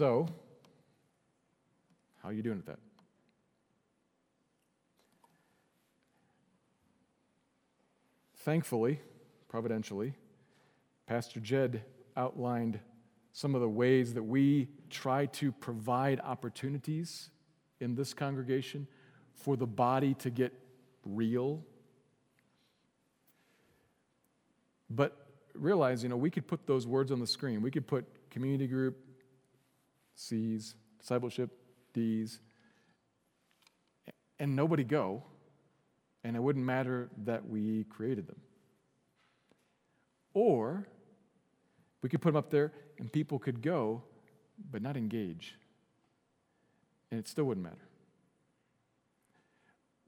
So, 0.00 0.26
how 2.22 2.30
are 2.30 2.32
you 2.32 2.42
doing 2.42 2.56
with 2.56 2.64
that? 2.64 2.78
Thankfully, 8.38 8.98
providentially, 9.46 10.14
Pastor 11.06 11.38
Jed 11.38 11.84
outlined 12.16 12.80
some 13.34 13.54
of 13.54 13.60
the 13.60 13.68
ways 13.68 14.14
that 14.14 14.22
we 14.22 14.68
try 14.88 15.26
to 15.26 15.52
provide 15.52 16.18
opportunities 16.20 17.28
in 17.80 17.94
this 17.94 18.14
congregation 18.14 18.86
for 19.34 19.54
the 19.54 19.66
body 19.66 20.14
to 20.14 20.30
get 20.30 20.54
real 21.04 21.62
But 24.88 25.26
realize, 25.52 26.02
you 26.02 26.08
know, 26.08 26.16
we 26.16 26.30
could 26.30 26.46
put 26.46 26.66
those 26.66 26.86
words 26.86 27.12
on 27.12 27.20
the 27.20 27.26
screen. 27.26 27.60
We 27.60 27.70
could 27.70 27.86
put 27.86 28.06
community 28.30 28.66
group, 28.66 28.96
C's, 30.20 30.74
discipleship, 30.98 31.50
D's, 31.94 32.40
and 34.38 34.54
nobody 34.54 34.84
go, 34.84 35.22
and 36.24 36.36
it 36.36 36.40
wouldn't 36.40 36.64
matter 36.64 37.08
that 37.24 37.48
we 37.48 37.84
created 37.84 38.26
them. 38.26 38.40
Or 40.34 40.86
we 42.02 42.08
could 42.08 42.20
put 42.20 42.30
them 42.30 42.36
up 42.36 42.50
there 42.50 42.72
and 42.98 43.10
people 43.10 43.38
could 43.38 43.62
go, 43.62 44.02
but 44.70 44.82
not 44.82 44.96
engage, 44.96 45.56
and 47.10 47.18
it 47.18 47.26
still 47.26 47.44
wouldn't 47.44 47.64
matter. 47.64 47.88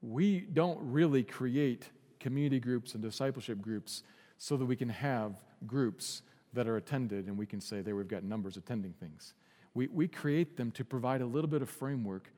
We 0.02 0.40
don't 0.40 0.78
really 0.82 1.22
create 1.22 1.88
community 2.20 2.60
groups 2.60 2.94
and 2.94 3.02
discipleship 3.02 3.62
groups 3.62 4.02
so 4.36 4.56
that 4.56 4.66
we 4.66 4.76
can 4.76 4.90
have 4.90 5.36
groups 5.66 6.22
that 6.52 6.68
are 6.68 6.76
attended 6.76 7.28
and 7.28 7.38
we 7.38 7.46
can 7.46 7.60
say, 7.60 7.80
there 7.80 7.96
we've 7.96 8.08
got 8.08 8.24
numbers 8.24 8.56
attending 8.56 8.92
things. 8.92 9.32
We, 9.74 9.88
we 9.88 10.08
create 10.08 10.56
them 10.56 10.70
to 10.72 10.84
provide 10.84 11.20
a 11.20 11.26
little 11.26 11.48
bit 11.48 11.62
of 11.62 11.70
framework 11.70 12.30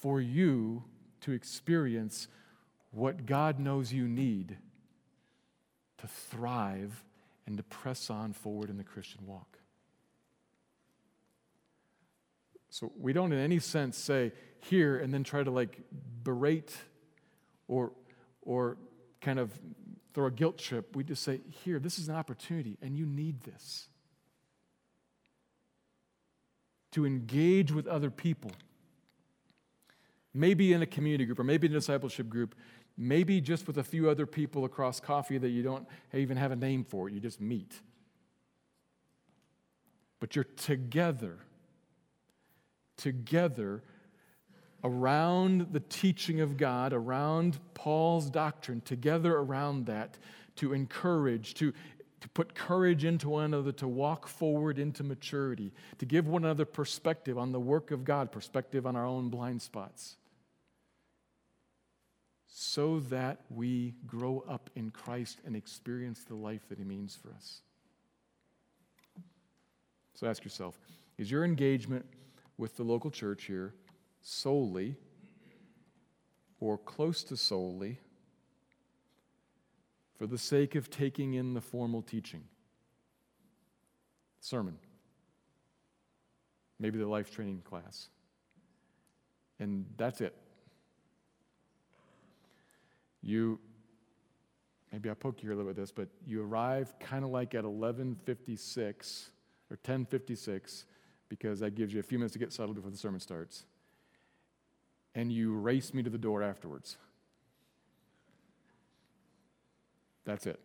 for 0.00 0.20
you 0.20 0.84
to 1.22 1.32
experience 1.32 2.28
what 2.90 3.26
God 3.26 3.58
knows 3.58 3.92
you 3.92 4.08
need 4.08 4.56
to 5.98 6.06
thrive 6.06 7.04
and 7.46 7.56
to 7.56 7.62
press 7.62 8.10
on 8.10 8.32
forward 8.32 8.70
in 8.70 8.76
the 8.76 8.84
Christian 8.84 9.26
walk. 9.26 9.58
So 12.70 12.92
we 12.98 13.12
don't, 13.12 13.32
in 13.32 13.38
any 13.38 13.58
sense, 13.58 13.98
say 13.98 14.32
here 14.60 14.98
and 14.98 15.12
then 15.12 15.24
try 15.24 15.42
to 15.42 15.50
like 15.50 15.80
berate 16.22 16.76
or, 17.68 17.92
or 18.42 18.76
kind 19.20 19.38
of 19.38 19.52
throw 20.14 20.26
a 20.26 20.30
guilt 20.30 20.58
trip. 20.58 20.94
We 20.94 21.04
just 21.04 21.22
say, 21.22 21.40
here, 21.64 21.78
this 21.78 21.98
is 21.98 22.08
an 22.08 22.14
opportunity, 22.14 22.78
and 22.82 22.96
you 22.96 23.06
need 23.06 23.42
this. 23.42 23.88
To 26.92 27.06
engage 27.06 27.72
with 27.72 27.86
other 27.86 28.10
people. 28.10 28.50
Maybe 30.34 30.72
in 30.72 30.82
a 30.82 30.86
community 30.86 31.24
group, 31.24 31.38
or 31.38 31.44
maybe 31.44 31.66
in 31.66 31.72
a 31.72 31.76
discipleship 31.76 32.28
group, 32.28 32.54
maybe 32.96 33.40
just 33.40 33.66
with 33.66 33.78
a 33.78 33.84
few 33.84 34.10
other 34.10 34.26
people 34.26 34.64
across 34.64 35.00
coffee 35.00 35.38
that 35.38 35.48
you 35.48 35.62
don't 35.62 35.86
even 36.12 36.36
have 36.36 36.52
a 36.52 36.56
name 36.56 36.84
for, 36.84 37.08
you 37.08 37.18
just 37.18 37.40
meet. 37.40 37.80
But 40.20 40.36
you're 40.36 40.44
together, 40.44 41.38
together 42.96 43.82
around 44.84 45.68
the 45.72 45.80
teaching 45.80 46.40
of 46.40 46.56
God, 46.56 46.92
around 46.92 47.58
Paul's 47.74 48.30
doctrine, 48.30 48.80
together 48.82 49.36
around 49.36 49.86
that 49.86 50.18
to 50.56 50.72
encourage, 50.72 51.54
to, 51.54 51.72
to 52.20 52.28
put 52.28 52.54
courage 52.54 53.04
into 53.04 53.30
one 53.30 53.44
another, 53.44 53.72
to 53.72 53.88
walk 53.88 54.26
forward 54.26 54.78
into 54.78 55.02
maturity, 55.02 55.72
to 55.98 56.06
give 56.06 56.28
one 56.28 56.44
another 56.44 56.64
perspective 56.64 57.38
on 57.38 57.52
the 57.52 57.60
work 57.60 57.90
of 57.90 58.04
God, 58.04 58.30
perspective 58.30 58.86
on 58.86 58.94
our 58.96 59.06
own 59.06 59.30
blind 59.30 59.62
spots, 59.62 60.16
so 62.46 63.00
that 63.00 63.40
we 63.48 63.94
grow 64.06 64.44
up 64.48 64.68
in 64.74 64.90
Christ 64.90 65.40
and 65.46 65.56
experience 65.56 66.24
the 66.24 66.34
life 66.34 66.68
that 66.68 66.78
He 66.78 66.84
means 66.84 67.16
for 67.16 67.30
us. 67.32 67.62
So 70.14 70.26
ask 70.26 70.44
yourself 70.44 70.78
is 71.16 71.30
your 71.30 71.44
engagement 71.44 72.04
with 72.58 72.76
the 72.76 72.82
local 72.82 73.10
church 73.10 73.44
here 73.44 73.74
solely 74.20 74.96
or 76.60 76.76
close 76.76 77.24
to 77.24 77.36
solely 77.36 77.98
for 80.20 80.26
the 80.26 80.36
sake 80.36 80.74
of 80.74 80.90
taking 80.90 81.32
in 81.32 81.54
the 81.54 81.62
formal 81.62 82.02
teaching. 82.02 82.42
Sermon. 84.38 84.76
Maybe 86.78 86.98
the 86.98 87.06
life 87.06 87.30
training 87.30 87.62
class. 87.64 88.10
And 89.58 89.86
that's 89.96 90.20
it. 90.20 90.36
You, 93.22 93.58
maybe 94.92 95.08
I 95.08 95.14
poke 95.14 95.42
you 95.42 95.48
a 95.48 95.52
little 95.52 95.64
bit 95.64 95.68
with 95.68 95.76
this, 95.78 95.90
but 95.90 96.08
you 96.26 96.42
arrive 96.42 96.92
kind 97.00 97.24
of 97.24 97.30
like 97.30 97.54
at 97.54 97.64
1156 97.64 99.30
or 99.70 99.76
1056 99.76 100.84
because 101.30 101.60
that 101.60 101.74
gives 101.74 101.94
you 101.94 102.00
a 102.00 102.02
few 102.02 102.18
minutes 102.18 102.34
to 102.34 102.38
get 102.38 102.52
settled 102.52 102.76
before 102.76 102.90
the 102.90 102.98
sermon 102.98 103.20
starts 103.20 103.64
and 105.14 105.32
you 105.32 105.54
race 105.54 105.94
me 105.94 106.02
to 106.02 106.10
the 106.10 106.18
door 106.18 106.42
afterwards. 106.42 106.98
That's 110.24 110.46
it. 110.46 110.60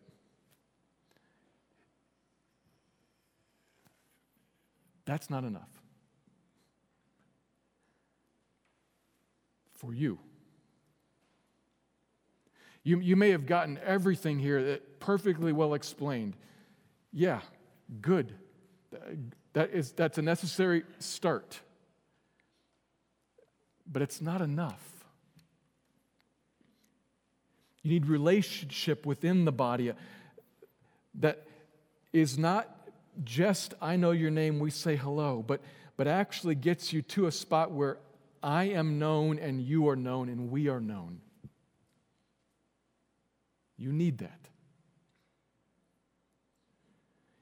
That's 5.04 5.30
not 5.30 5.44
enough. 5.44 5.70
For 9.74 9.94
you. 9.94 10.18
You, 12.82 13.00
you 13.00 13.16
may 13.16 13.30
have 13.30 13.46
gotten 13.46 13.78
everything 13.84 14.38
here 14.38 14.62
that 14.64 15.00
perfectly 15.00 15.52
well 15.52 15.74
explained. 15.74 16.36
Yeah, 17.12 17.40
good. 18.00 18.32
That 19.54 19.70
is, 19.70 19.92
that's 19.92 20.18
a 20.18 20.22
necessary 20.22 20.84
start. 20.98 21.60
But 23.90 24.02
it's 24.02 24.20
not 24.20 24.40
enough. 24.40 24.95
You 27.86 27.92
need 27.92 28.06
relationship 28.06 29.06
within 29.06 29.44
the 29.44 29.52
body 29.52 29.92
that 31.20 31.46
is 32.12 32.36
not 32.36 32.68
just, 33.22 33.74
I 33.80 33.94
know 33.94 34.10
your 34.10 34.32
name, 34.32 34.58
we 34.58 34.72
say 34.72 34.96
hello, 34.96 35.44
but, 35.46 35.60
but 35.96 36.08
actually 36.08 36.56
gets 36.56 36.92
you 36.92 37.00
to 37.02 37.28
a 37.28 37.30
spot 37.30 37.70
where 37.70 37.98
I 38.42 38.64
am 38.70 38.98
known 38.98 39.38
and 39.38 39.60
you 39.60 39.88
are 39.88 39.94
known 39.94 40.28
and 40.28 40.50
we 40.50 40.68
are 40.68 40.80
known. 40.80 41.20
You 43.76 43.92
need 43.92 44.18
that. 44.18 44.40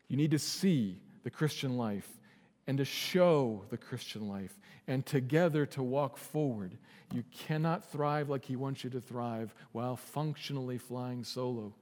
You 0.08 0.18
need 0.18 0.32
to 0.32 0.38
see 0.38 1.00
the 1.22 1.30
Christian 1.30 1.78
life 1.78 2.20
and 2.66 2.78
to 2.78 2.84
show 2.84 3.64
the 3.70 3.76
Christian 3.76 4.28
life 4.28 4.58
and 4.86 5.04
together 5.04 5.66
to 5.66 5.82
walk 5.82 6.16
forward. 6.16 6.76
You 7.12 7.24
cannot 7.32 7.90
thrive 7.90 8.28
like 8.28 8.44
He 8.44 8.56
wants 8.56 8.84
you 8.84 8.90
to 8.90 9.00
thrive 9.00 9.54
while 9.72 9.96
functionally 9.96 10.78
flying 10.78 11.24
solo. 11.24 11.74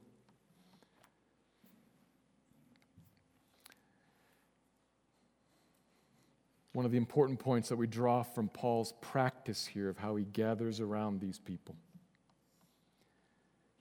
One 6.73 6.85
of 6.85 6.91
the 6.91 6.97
important 6.97 7.39
points 7.39 7.69
that 7.69 7.75
we 7.75 7.85
draw 7.85 8.23
from 8.23 8.49
Paul's 8.49 8.93
practice 8.99 9.65
here 9.65 9.89
of 9.89 9.97
how 9.97 10.15
he 10.15 10.25
gathers 10.25 10.79
around 10.79 11.21
these 11.21 11.37
people. 11.37 11.75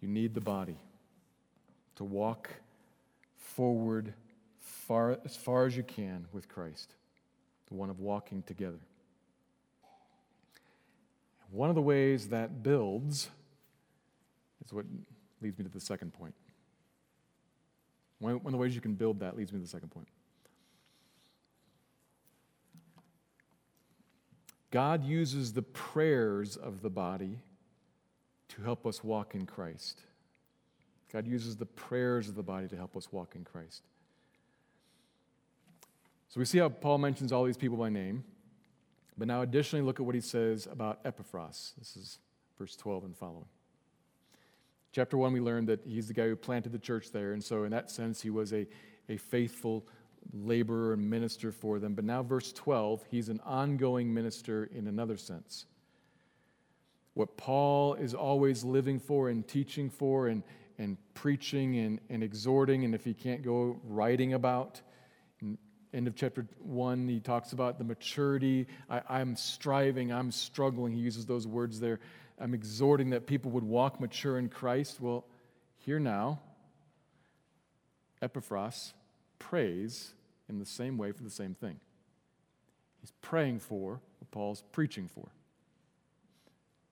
You 0.00 0.08
need 0.08 0.34
the 0.34 0.42
body 0.42 0.76
to 1.96 2.04
walk 2.04 2.50
forward 3.36 4.12
far, 4.86 5.18
as 5.24 5.36
far 5.36 5.66
as 5.66 5.76
you 5.76 5.82
can 5.82 6.26
with 6.32 6.48
Christ, 6.48 6.94
the 7.68 7.74
one 7.74 7.90
of 7.90 8.00
walking 8.00 8.42
together. 8.42 8.80
One 11.50 11.68
of 11.68 11.74
the 11.74 11.82
ways 11.82 12.28
that 12.28 12.62
builds 12.62 13.28
is 14.64 14.72
what 14.72 14.86
leads 15.40 15.58
me 15.58 15.64
to 15.64 15.70
the 15.70 15.80
second 15.80 16.12
point. 16.12 16.34
One 18.18 18.40
of 18.44 18.52
the 18.52 18.58
ways 18.58 18.74
you 18.74 18.80
can 18.80 18.94
build 18.94 19.20
that 19.20 19.36
leads 19.36 19.52
me 19.52 19.58
to 19.58 19.64
the 19.64 19.68
second 19.68 19.90
point. 19.90 20.08
God 24.70 25.04
uses 25.04 25.52
the 25.52 25.62
prayers 25.62 26.56
of 26.56 26.80
the 26.80 26.88
body 26.88 27.40
to 28.48 28.62
help 28.62 28.86
us 28.86 29.04
walk 29.04 29.34
in 29.34 29.44
Christ. 29.44 30.00
God 31.12 31.26
uses 31.26 31.56
the 31.56 31.66
prayers 31.66 32.28
of 32.28 32.36
the 32.36 32.42
body 32.42 32.68
to 32.68 32.76
help 32.76 32.96
us 32.96 33.12
walk 33.12 33.34
in 33.34 33.44
Christ. 33.44 33.82
So 36.32 36.40
we 36.40 36.46
see 36.46 36.56
how 36.56 36.70
Paul 36.70 36.96
mentions 36.96 37.30
all 37.30 37.44
these 37.44 37.58
people 37.58 37.76
by 37.76 37.90
name. 37.90 38.24
But 39.18 39.28
now, 39.28 39.42
additionally, 39.42 39.84
look 39.84 40.00
at 40.00 40.06
what 40.06 40.14
he 40.14 40.22
says 40.22 40.66
about 40.66 41.00
Epaphras. 41.04 41.74
This 41.78 41.94
is 41.94 42.20
verse 42.58 42.74
12 42.74 43.04
and 43.04 43.14
following. 43.14 43.44
Chapter 44.92 45.18
1, 45.18 45.34
we 45.34 45.40
learned 45.40 45.68
that 45.68 45.80
he's 45.84 46.08
the 46.08 46.14
guy 46.14 46.28
who 46.28 46.34
planted 46.34 46.72
the 46.72 46.78
church 46.78 47.12
there. 47.12 47.34
And 47.34 47.44
so, 47.44 47.64
in 47.64 47.70
that 47.72 47.90
sense, 47.90 48.22
he 48.22 48.30
was 48.30 48.54
a, 48.54 48.66
a 49.10 49.18
faithful 49.18 49.86
laborer 50.32 50.94
and 50.94 51.10
minister 51.10 51.52
for 51.52 51.78
them. 51.78 51.92
But 51.92 52.06
now, 52.06 52.22
verse 52.22 52.50
12, 52.50 53.04
he's 53.10 53.28
an 53.28 53.40
ongoing 53.44 54.14
minister 54.14 54.70
in 54.74 54.86
another 54.86 55.18
sense 55.18 55.66
what 57.12 57.36
Paul 57.36 57.92
is 57.96 58.14
always 58.14 58.64
living 58.64 58.98
for 58.98 59.28
and 59.28 59.46
teaching 59.46 59.90
for 59.90 60.28
and, 60.28 60.42
and 60.78 60.96
preaching 61.12 61.76
and, 61.76 62.00
and 62.08 62.22
exhorting, 62.22 62.86
and 62.86 62.94
if 62.94 63.04
he 63.04 63.12
can't 63.12 63.42
go 63.42 63.78
writing 63.84 64.32
about. 64.32 64.80
End 65.94 66.06
of 66.06 66.16
chapter 66.16 66.46
one, 66.60 67.08
he 67.08 67.20
talks 67.20 67.52
about 67.52 67.78
the 67.78 67.84
maturity. 67.84 68.66
I, 68.88 69.02
I'm 69.08 69.36
striving, 69.36 70.12
I'm 70.12 70.30
struggling. 70.30 70.92
He 70.92 71.00
uses 71.00 71.26
those 71.26 71.46
words 71.46 71.80
there. 71.80 72.00
I'm 72.40 72.54
exhorting 72.54 73.10
that 73.10 73.26
people 73.26 73.50
would 73.52 73.64
walk 73.64 74.00
mature 74.00 74.38
in 74.38 74.48
Christ. 74.48 75.00
Well, 75.00 75.24
here 75.78 75.98
now, 75.98 76.40
Epaphras 78.20 78.94
prays 79.38 80.14
in 80.48 80.58
the 80.58 80.66
same 80.66 80.96
way 80.96 81.12
for 81.12 81.22
the 81.22 81.30
same 81.30 81.54
thing. 81.54 81.78
He's 83.00 83.12
praying 83.20 83.58
for 83.58 84.00
what 84.18 84.30
Paul's 84.30 84.62
preaching 84.72 85.08
for. 85.08 85.28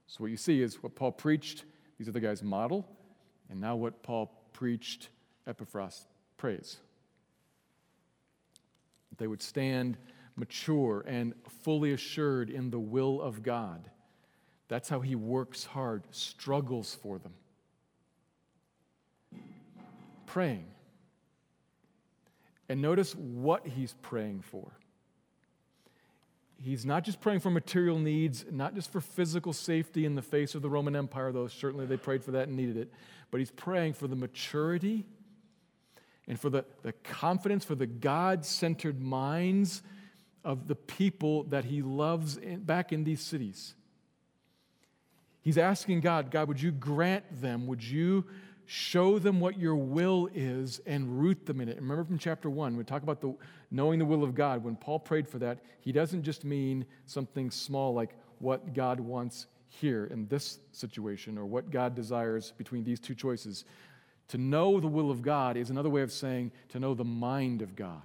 So, 0.09 0.19
what 0.19 0.31
you 0.31 0.37
see 0.37 0.61
is 0.61 0.83
what 0.83 0.97
Paul 0.97 1.13
preached, 1.13 1.65
these 1.99 2.09
other 2.09 2.21
guys 2.21 2.43
model, 2.43 2.87
and 3.49 3.61
now 3.61 3.77
what 3.77 4.03
Paul 4.03 4.33
preached, 4.53 5.09
Epaphras 5.47 6.07
prays. 6.37 6.79
They 9.21 9.29
would 9.29 9.43
stand 9.43 9.99
mature 10.35 11.05
and 11.07 11.35
fully 11.63 11.93
assured 11.93 12.51
in 12.51 12.71
the 12.71 12.81
will 12.81 13.21
of 13.21 13.45
God. 13.45 13.89
That's 14.67 14.89
how 14.89 15.01
he 15.01 15.15
works 15.15 15.65
hard, 15.65 16.03
struggles 16.11 16.97
for 17.01 17.19
them. 17.19 17.35
Praying. 20.27 20.67
And 22.69 22.81
notice 22.81 23.15
what 23.15 23.67
he's 23.67 23.95
praying 24.03 24.43
for 24.43 24.73
he's 26.63 26.85
not 26.85 27.05
just 27.05 27.21
praying 27.21 27.41
for 27.41 27.51
material 27.51 27.99
needs, 27.99 28.45
not 28.51 28.75
just 28.75 28.93
for 28.93 29.01
physical 29.01 29.53
safety 29.53 30.05
in 30.05 30.15
the 30.15 30.23
face 30.23 30.55
of 30.55 30.63
the 30.63 30.69
Roman 30.69 30.95
Empire, 30.95 31.33
though 31.33 31.49
certainly 31.49 31.87
they 31.87 31.97
prayed 31.97 32.23
for 32.23 32.33
that 32.33 32.49
and 32.49 32.57
needed 32.57 32.77
it, 32.77 32.93
but 33.31 33.39
he's 33.39 33.51
praying 33.51 33.95
for 33.95 34.07
the 34.07 34.17
maturity 34.17 35.07
and 36.29 36.39
for 36.39 36.51
the, 36.51 36.65
the 36.83 36.93
confidence, 36.93 37.65
for 37.65 37.75
the 37.75 37.87
God 37.87 38.45
centered 38.45 39.01
minds 39.01 39.83
of 40.45 40.69
the 40.69 40.75
people 40.75 41.45
that 41.45 41.65
he 41.65 41.83
loves 41.83 42.37
in, 42.37 42.61
back 42.61 42.93
in 42.93 43.05
these 43.05 43.21
cities. 43.21 43.75
He's 45.43 45.59
asking 45.59 46.01
God, 46.01 46.31
God, 46.31 46.49
would 46.49 46.61
you 46.61 46.71
grant 46.71 47.41
them, 47.41 47.67
would 47.67 47.83
you 47.83 48.25
show 48.73 49.19
them 49.19 49.41
what 49.41 49.59
your 49.59 49.75
will 49.75 50.31
is 50.33 50.81
and 50.87 51.21
root 51.21 51.45
them 51.45 51.61
in 51.61 51.69
it. 51.69 51.75
Remember 51.75 52.05
from 52.05 52.19
chapter 52.19 52.49
one, 52.49 52.77
we 52.77 52.85
talk 52.85 53.03
about 53.03 53.21
the 53.21 53.35
knowing 53.73 53.99
the 53.99 54.05
will 54.05 54.23
of 54.23 54.37
God. 54.37 54.63
When 54.63 54.77
Paul 54.77 55.01
prayed 55.01 55.27
for 55.27 55.41
that, 55.41 55.59
he 55.81 55.91
doesn't 55.91 56.23
just 56.23 56.45
mean 56.45 56.87
something 57.05 57.51
small 57.51 57.93
like 57.95 58.11
what 58.39 58.73
God 58.73 59.01
wants 59.01 59.49
here 59.67 60.07
in 60.07 60.29
this 60.29 60.61
situation 60.71 61.37
or 61.37 61.47
what 61.47 61.73
God 61.73 61.97
desires 61.97 62.53
between 62.57 62.85
these 62.85 63.01
two 63.01 63.15
choices. 63.17 63.65
To 64.31 64.39
know 64.39 64.79
the 64.79 64.87
will 64.87 65.11
of 65.11 65.23
God 65.23 65.57
is 65.57 65.71
another 65.71 65.91
way 65.91 66.03
of 66.03 66.13
saying 66.13 66.53
to 66.69 66.79
know 66.79 66.95
the 66.95 67.05
mind 67.05 67.63
of 67.63 67.75
God. 67.75 68.03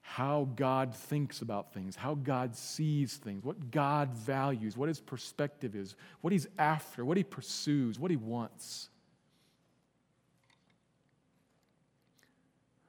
How 0.00 0.48
God 0.56 0.94
thinks 0.94 1.42
about 1.42 1.74
things, 1.74 1.94
how 1.94 2.14
God 2.14 2.56
sees 2.56 3.16
things, 3.16 3.44
what 3.44 3.70
God 3.70 4.14
values, 4.14 4.78
what 4.78 4.88
his 4.88 5.00
perspective 5.00 5.76
is, 5.76 5.94
what 6.22 6.32
he's 6.32 6.46
after, 6.58 7.04
what 7.04 7.18
he 7.18 7.22
pursues, 7.22 7.98
what 7.98 8.10
he 8.10 8.16
wants. 8.16 8.88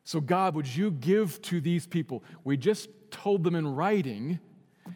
So, 0.05 0.21
God, 0.21 0.55
would 0.55 0.73
you 0.73 0.91
give 0.91 1.41
to 1.43 1.59
these 1.59 1.85
people? 1.85 2.23
We 2.45 2.55
just 2.55 2.88
told 3.12 3.43
them 3.43 3.55
in 3.55 3.75
writing. 3.75 4.39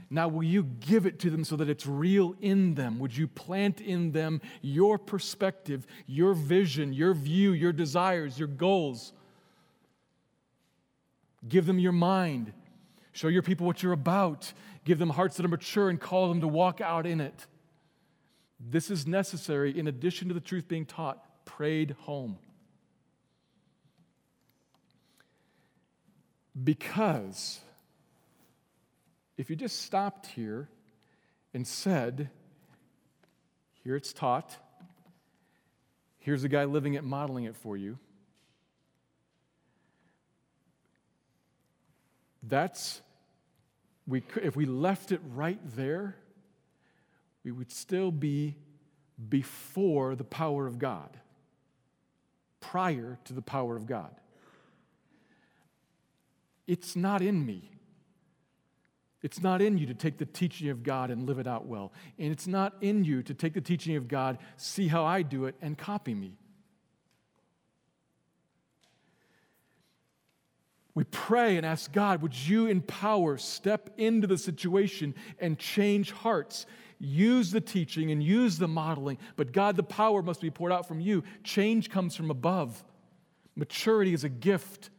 Now, 0.09 0.27
will 0.27 0.43
you 0.43 0.63
give 0.63 1.05
it 1.05 1.19
to 1.19 1.29
them 1.29 1.43
so 1.43 1.55
that 1.55 1.69
it's 1.69 1.85
real 1.85 2.35
in 2.41 2.75
them? 2.75 2.99
Would 2.99 3.15
you 3.15 3.27
plant 3.27 3.81
in 3.81 4.11
them 4.11 4.41
your 4.61 4.97
perspective, 4.97 5.85
your 6.05 6.33
vision, 6.33 6.93
your 6.93 7.13
view, 7.13 7.51
your 7.51 7.73
desires, 7.73 8.37
your 8.37 8.47
goals? 8.47 9.13
Give 11.47 11.65
them 11.65 11.79
your 11.79 11.91
mind. 11.91 12.53
Show 13.11 13.27
your 13.27 13.41
people 13.41 13.67
what 13.67 13.83
you're 13.83 13.93
about. 13.93 14.53
Give 14.85 14.99
them 14.99 15.09
hearts 15.09 15.37
that 15.37 15.45
are 15.45 15.49
mature 15.49 15.89
and 15.89 15.99
call 15.99 16.29
them 16.29 16.41
to 16.41 16.47
walk 16.47 16.81
out 16.81 17.05
in 17.05 17.21
it. 17.21 17.45
This 18.59 18.89
is 18.89 19.05
necessary 19.05 19.77
in 19.77 19.87
addition 19.87 20.27
to 20.29 20.33
the 20.33 20.39
truth 20.39 20.67
being 20.67 20.85
taught, 20.85 21.45
prayed 21.45 21.91
home. 22.01 22.37
Because 26.63 27.59
if 29.37 29.49
you 29.49 29.55
just 29.55 29.81
stopped 29.81 30.27
here 30.27 30.69
and 31.53 31.67
said, 31.67 32.29
here 33.83 33.95
it's 33.95 34.13
taught, 34.13 34.55
here's 36.19 36.43
a 36.43 36.49
guy 36.49 36.65
living 36.65 36.93
it, 36.93 37.03
modeling 37.03 37.45
it 37.45 37.55
for 37.55 37.75
you, 37.75 37.97
that's, 42.43 43.01
we 44.07 44.21
could, 44.21 44.43
if 44.43 44.55
we 44.55 44.65
left 44.65 45.11
it 45.11 45.21
right 45.33 45.59
there, 45.75 46.15
we 47.43 47.51
would 47.51 47.71
still 47.71 48.11
be 48.11 48.55
before 49.29 50.15
the 50.15 50.23
power 50.23 50.67
of 50.67 50.79
God, 50.79 51.17
prior 52.59 53.17
to 53.25 53.33
the 53.33 53.41
power 53.41 53.75
of 53.75 53.85
God. 53.85 54.15
It's 56.67 56.95
not 56.95 57.21
in 57.21 57.45
me. 57.45 57.72
It's 59.23 59.41
not 59.41 59.61
in 59.61 59.77
you 59.77 59.87
to 59.87 59.93
take 59.93 60.17
the 60.17 60.25
teaching 60.25 60.69
of 60.69 60.83
God 60.83 61.09
and 61.09 61.25
live 61.25 61.39
it 61.39 61.47
out 61.47 61.65
well. 61.65 61.93
And 62.19 62.31
it's 62.31 62.45
not 62.45 62.75
in 62.81 63.05
you 63.05 63.23
to 63.23 63.33
take 63.33 63.53
the 63.53 63.61
teaching 63.61 63.95
of 63.95 64.09
God, 64.09 64.37
see 64.57 64.89
how 64.89 65.05
I 65.05 65.21
do 65.21 65.45
it, 65.45 65.55
and 65.61 65.77
copy 65.77 66.13
me. 66.13 66.37
We 70.93 71.05
pray 71.05 71.57
and 71.57 71.65
ask 71.65 71.91
God, 71.91 72.21
would 72.21 72.37
you 72.37 72.67
in 72.67 72.81
power 72.81 73.37
step 73.37 73.89
into 73.97 74.27
the 74.27 74.37
situation 74.37 75.15
and 75.39 75.57
change 75.57 76.11
hearts? 76.11 76.67
Use 76.99 77.49
the 77.49 77.61
teaching 77.61 78.11
and 78.11 78.21
use 78.21 78.57
the 78.57 78.67
modeling, 78.67 79.17
but 79.35 79.51
God, 79.51 79.75
the 79.75 79.83
power 79.83 80.21
must 80.21 80.39
be 80.39 80.51
poured 80.51 80.71
out 80.71 80.87
from 80.87 80.99
you. 80.99 81.23
Change 81.43 81.89
comes 81.89 82.15
from 82.15 82.29
above. 82.29 82.83
Maturity 83.55 84.13
is 84.13 84.23
a 84.23 84.29
gift. 84.29 84.89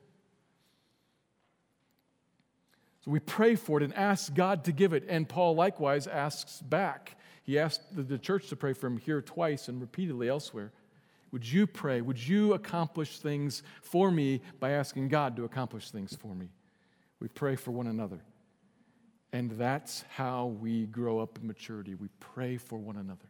So 3.04 3.10
we 3.10 3.20
pray 3.20 3.54
for 3.54 3.78
it 3.78 3.82
and 3.82 3.94
ask 3.94 4.32
God 4.32 4.64
to 4.64 4.72
give 4.72 4.94
it. 4.94 5.04
And 5.08 5.28
Paul 5.28 5.54
likewise 5.54 6.06
asks 6.06 6.62
back. 6.62 7.18
He 7.42 7.58
asked 7.58 7.82
the 7.94 8.16
church 8.16 8.48
to 8.48 8.56
pray 8.56 8.72
for 8.72 8.86
him 8.86 8.96
here 8.96 9.20
twice 9.20 9.68
and 9.68 9.78
repeatedly 9.78 10.30
elsewhere. 10.30 10.72
Would 11.30 11.46
you 11.46 11.66
pray? 11.66 12.00
Would 12.00 12.26
you 12.26 12.54
accomplish 12.54 13.18
things 13.18 13.62
for 13.82 14.10
me 14.10 14.40
by 14.58 14.70
asking 14.70 15.08
God 15.08 15.36
to 15.36 15.44
accomplish 15.44 15.90
things 15.90 16.16
for 16.16 16.34
me? 16.34 16.48
We 17.20 17.28
pray 17.28 17.56
for 17.56 17.72
one 17.72 17.88
another. 17.88 18.20
And 19.32 19.50
that's 19.50 20.04
how 20.08 20.46
we 20.46 20.86
grow 20.86 21.18
up 21.18 21.38
in 21.38 21.46
maturity. 21.46 21.96
We 21.96 22.08
pray 22.20 22.56
for 22.56 22.78
one 22.78 22.96
another. 22.96 23.28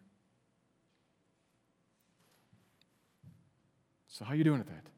So 4.06 4.24
how 4.24 4.34
are 4.34 4.36
you 4.36 4.44
doing 4.44 4.60
at 4.60 4.68
that? 4.68 4.93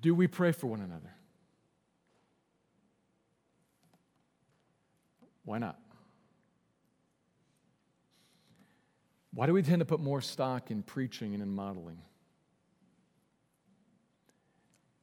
Do 0.00 0.14
we 0.14 0.26
pray 0.26 0.52
for 0.52 0.66
one 0.66 0.80
another? 0.80 1.14
Why 5.44 5.58
not? 5.58 5.78
Why 9.32 9.46
do 9.46 9.52
we 9.52 9.62
tend 9.62 9.80
to 9.80 9.84
put 9.84 10.00
more 10.00 10.20
stock 10.20 10.70
in 10.70 10.82
preaching 10.82 11.34
and 11.34 11.42
in 11.42 11.54
modeling? 11.54 11.98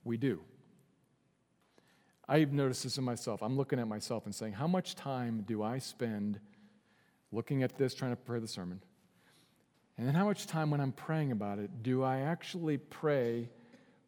We 0.04 0.18
do. 0.18 0.42
I've 2.28 2.52
noticed 2.52 2.84
this 2.84 2.98
in 2.98 3.04
myself. 3.04 3.44
I'm 3.44 3.58
looking 3.58 3.80
at 3.80 3.88
myself 3.88 4.26
and 4.26 4.34
saying, 4.34 4.54
how 4.54 4.68
much 4.68 4.96
time 4.96 5.44
do 5.46 5.62
I 5.62 5.78
spend 5.78 6.40
looking 7.32 7.64
at 7.64 7.78
this, 7.78 7.94
trying 7.94 8.12
to 8.12 8.16
prepare 8.16 8.40
the 8.40 8.48
sermon? 8.48 8.82
And 9.98 10.08
then 10.08 10.16
how 10.16 10.26
much 10.26 10.48
time 10.48 10.72
when 10.72 10.82
I'm 10.82 10.94
praying 10.94 11.32
about 11.32 11.60
it 11.60 11.84
do 11.84 12.04
I 12.04 12.22
actually 12.22 12.78
pray 12.78 13.50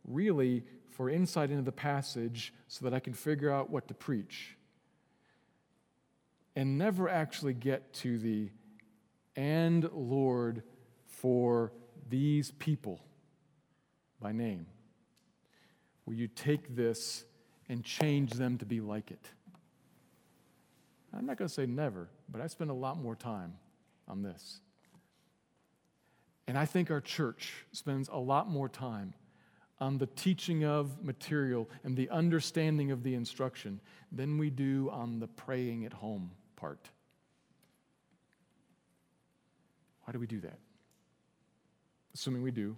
really 0.07 0.63
for 0.91 1.09
insight 1.09 1.49
into 1.49 1.63
the 1.63 1.71
passage 1.71 2.53
so 2.67 2.85
that 2.85 2.93
I 2.93 2.99
can 2.99 3.13
figure 3.13 3.51
out 3.51 3.69
what 3.69 3.87
to 3.89 3.93
preach? 3.93 4.55
And 6.55 6.77
never 6.77 7.09
actually 7.09 7.53
get 7.53 7.93
to 7.95 8.17
the 8.17 8.49
and 9.35 9.89
Lord 9.91 10.63
for 11.05 11.73
these 12.07 12.51
people 12.51 13.01
by 14.21 14.31
name. 14.31 14.67
Will 16.05 16.13
you 16.13 16.27
take 16.27 16.75
this 16.75 17.25
and 17.67 17.83
change 17.83 18.31
them 18.33 18.57
to 18.59 18.65
be 18.65 18.79
like 18.79 19.11
it? 19.11 19.29
I'm 21.13 21.25
not 21.25 21.37
going 21.37 21.47
to 21.47 21.53
say 21.53 21.65
never, 21.65 22.09
but 22.29 22.41
I 22.41 22.47
spend 22.47 22.69
a 22.69 22.73
lot 22.73 22.97
more 22.97 23.15
time 23.15 23.53
on 24.07 24.21
this. 24.21 24.59
And 26.47 26.57
I 26.57 26.65
think 26.65 26.91
our 26.91 27.01
church 27.01 27.65
spends 27.71 28.09
a 28.09 28.17
lot 28.17 28.49
more 28.49 28.69
time 28.69 29.13
on 29.79 29.97
the 29.97 30.07
teaching 30.07 30.63
of 30.63 31.03
material 31.03 31.69
and 31.83 31.97
the 31.97 32.09
understanding 32.09 32.91
of 32.91 33.03
the 33.03 33.13
instruction 33.13 33.81
than 34.11 34.37
we 34.37 34.49
do 34.49 34.89
on 34.91 35.19
the 35.19 35.27
praying 35.27 35.85
at 35.85 35.93
home 35.93 36.31
part. 36.55 36.89
Why 40.05 40.13
do 40.13 40.19
we 40.19 40.27
do 40.27 40.39
that? 40.41 40.59
Assuming 42.13 42.41
we 42.41 42.51
do, 42.51 42.77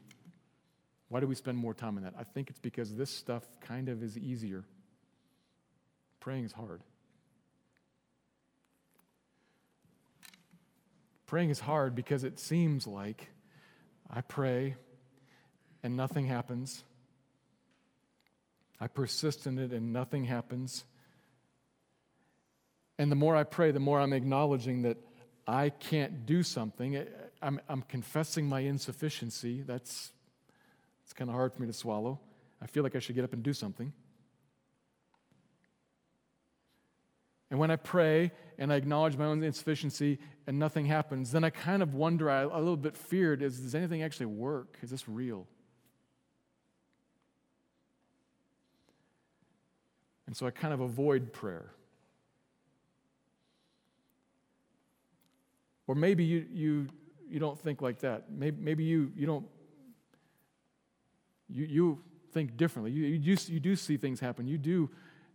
why 1.09 1.19
do 1.19 1.27
we 1.27 1.35
spend 1.35 1.57
more 1.57 1.73
time 1.73 1.97
on 1.97 2.03
that? 2.03 2.13
I 2.17 2.23
think 2.23 2.49
it's 2.49 2.59
because 2.59 2.95
this 2.95 3.09
stuff 3.09 3.43
kind 3.61 3.89
of 3.89 4.01
is 4.01 4.17
easier. 4.17 4.63
Praying 6.19 6.45
is 6.45 6.51
hard. 6.51 6.81
Praying 11.27 11.49
is 11.49 11.59
hard 11.59 11.93
because 11.93 12.23
it 12.23 12.39
seems 12.39 12.87
like 12.87 13.29
I 14.09 14.21
pray 14.21 14.75
and 15.83 15.95
nothing 15.95 16.25
happens. 16.25 16.83
I 18.79 18.87
persist 18.87 19.47
in 19.47 19.57
it 19.57 19.71
and 19.71 19.91
nothing 19.91 20.25
happens. 20.25 20.85
And 22.99 23.11
the 23.11 23.15
more 23.15 23.35
I 23.35 23.43
pray, 23.43 23.71
the 23.71 23.79
more 23.79 23.99
I'm 23.99 24.13
acknowledging 24.13 24.83
that 24.83 24.97
I 25.47 25.69
can't 25.69 26.25
do 26.25 26.43
something. 26.43 27.03
I'm, 27.41 27.61
I'm 27.69 27.81
confessing 27.83 28.47
my 28.47 28.61
insufficiency. 28.61 29.61
That's 29.61 30.11
it's 31.03 31.13
kind 31.13 31.29
of 31.29 31.35
hard 31.35 31.53
for 31.53 31.61
me 31.61 31.67
to 31.67 31.73
swallow. 31.73 32.19
I 32.61 32.67
feel 32.67 32.83
like 32.83 32.95
I 32.95 32.99
should 32.99 33.15
get 33.15 33.23
up 33.23 33.31
and 33.31 33.41
do 33.41 33.53
something. 33.53 33.93
And 37.49 37.59
when 37.59 37.71
I 37.71 37.77
pray 37.77 38.31
and 38.57 38.73
I 38.73 38.75
acknowledge 38.75 39.15
my 39.15 39.23
own 39.23 39.41
insufficiency 39.41 40.19
and 40.47 40.59
nothing 40.59 40.85
happens, 40.85 41.31
then 41.31 41.45
I 41.45 41.49
kind 41.49 41.81
of 41.81 41.93
wonder, 41.93 42.29
I, 42.29 42.41
a 42.41 42.57
little 42.57 42.75
bit 42.75 42.97
feared, 42.97 43.41
is 43.41 43.57
does 43.59 43.73
anything 43.73 44.03
actually 44.03 44.25
work? 44.25 44.77
Is 44.81 44.89
this 44.89 45.07
real? 45.07 45.47
And 50.27 50.35
so 50.35 50.45
I 50.45 50.51
kind 50.51 50.73
of 50.73 50.81
avoid 50.81 51.33
prayer. 51.33 51.71
Or 55.87 55.95
maybe 55.95 56.25
you, 56.25 56.45
you, 56.51 56.87
you 57.29 57.39
don't 57.39 57.57
think 57.57 57.81
like 57.81 57.99
that. 57.99 58.29
Maybe, 58.29 58.57
maybe 58.61 58.83
you, 58.83 59.11
you 59.15 59.25
don't, 59.25 59.45
you, 61.49 61.65
you 61.65 62.03
think 62.33 62.57
differently. 62.57 62.91
You, 62.91 63.05
you, 63.05 63.35
do, 63.35 63.53
you 63.53 63.59
do 63.61 63.75
see 63.77 63.95
things 63.95 64.19
happen. 64.19 64.47
You 64.47 64.57
do, 64.57 64.89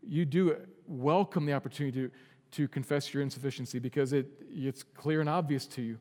you 0.07 0.26
do 0.26 0.57
welcome 0.86 1.47
the 1.47 1.55
opportunity 1.55 2.03
to, 2.03 2.11
to 2.53 2.68
confess 2.68 3.14
your 3.14 3.22
insufficiency 3.22 3.78
because 3.78 4.12
it, 4.12 4.26
it's 4.51 4.82
clear 4.82 5.20
and 5.20 5.28
obvious 5.28 5.66
to 5.68 5.82
you. 5.82 5.99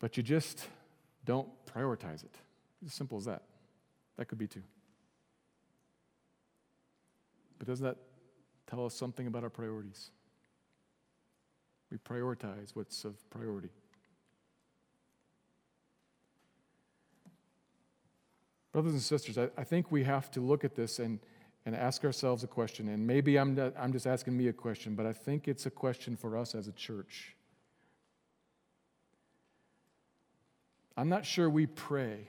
But 0.00 0.16
you 0.16 0.24
just 0.24 0.66
don't 1.24 1.48
prioritize 1.72 2.24
it. 2.24 2.34
As 2.84 2.92
simple 2.92 3.16
as 3.16 3.26
that. 3.26 3.42
That 4.16 4.26
could 4.26 4.38
be 4.38 4.48
too. 4.48 4.62
But 7.62 7.68
doesn't 7.68 7.86
that 7.86 7.98
tell 8.68 8.84
us 8.84 8.92
something 8.92 9.28
about 9.28 9.44
our 9.44 9.48
priorities? 9.48 10.10
We 11.92 11.98
prioritize 11.98 12.70
what's 12.74 13.04
of 13.04 13.14
priority. 13.30 13.68
Brothers 18.72 18.94
and 18.94 19.00
sisters, 19.00 19.38
I, 19.38 19.48
I, 19.56 19.62
think 19.62 19.92
we 19.92 20.02
have 20.02 20.28
to 20.32 20.40
look 20.40 20.64
at 20.64 20.74
this 20.74 20.98
and, 20.98 21.20
and 21.64 21.76
ask 21.76 22.04
ourselves 22.04 22.42
a 22.42 22.48
question. 22.48 22.88
And 22.88 23.06
maybe 23.06 23.38
I'm, 23.38 23.54
not, 23.54 23.74
I'm 23.78 23.92
just 23.92 24.08
asking 24.08 24.36
me 24.36 24.48
a 24.48 24.52
question, 24.52 24.96
but 24.96 25.06
I 25.06 25.12
think 25.12 25.46
it's 25.46 25.64
a 25.64 25.70
question 25.70 26.16
for 26.16 26.36
us 26.36 26.56
as 26.56 26.66
a 26.66 26.72
church. 26.72 27.36
I'm 30.96 31.08
not 31.08 31.24
sure 31.24 31.48
we 31.48 31.66
pray 31.66 32.26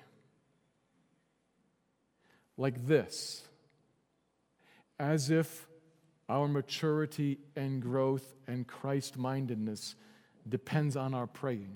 like 2.56 2.86
this, 2.86 3.48
as 5.04 5.30
if 5.30 5.68
our 6.30 6.48
maturity 6.48 7.38
and 7.58 7.82
growth 7.82 8.34
and 8.48 8.66
Christ 8.66 9.18
mindedness 9.18 9.96
depends 10.48 10.96
on 10.96 11.14
our 11.14 11.28
praying. 11.28 11.76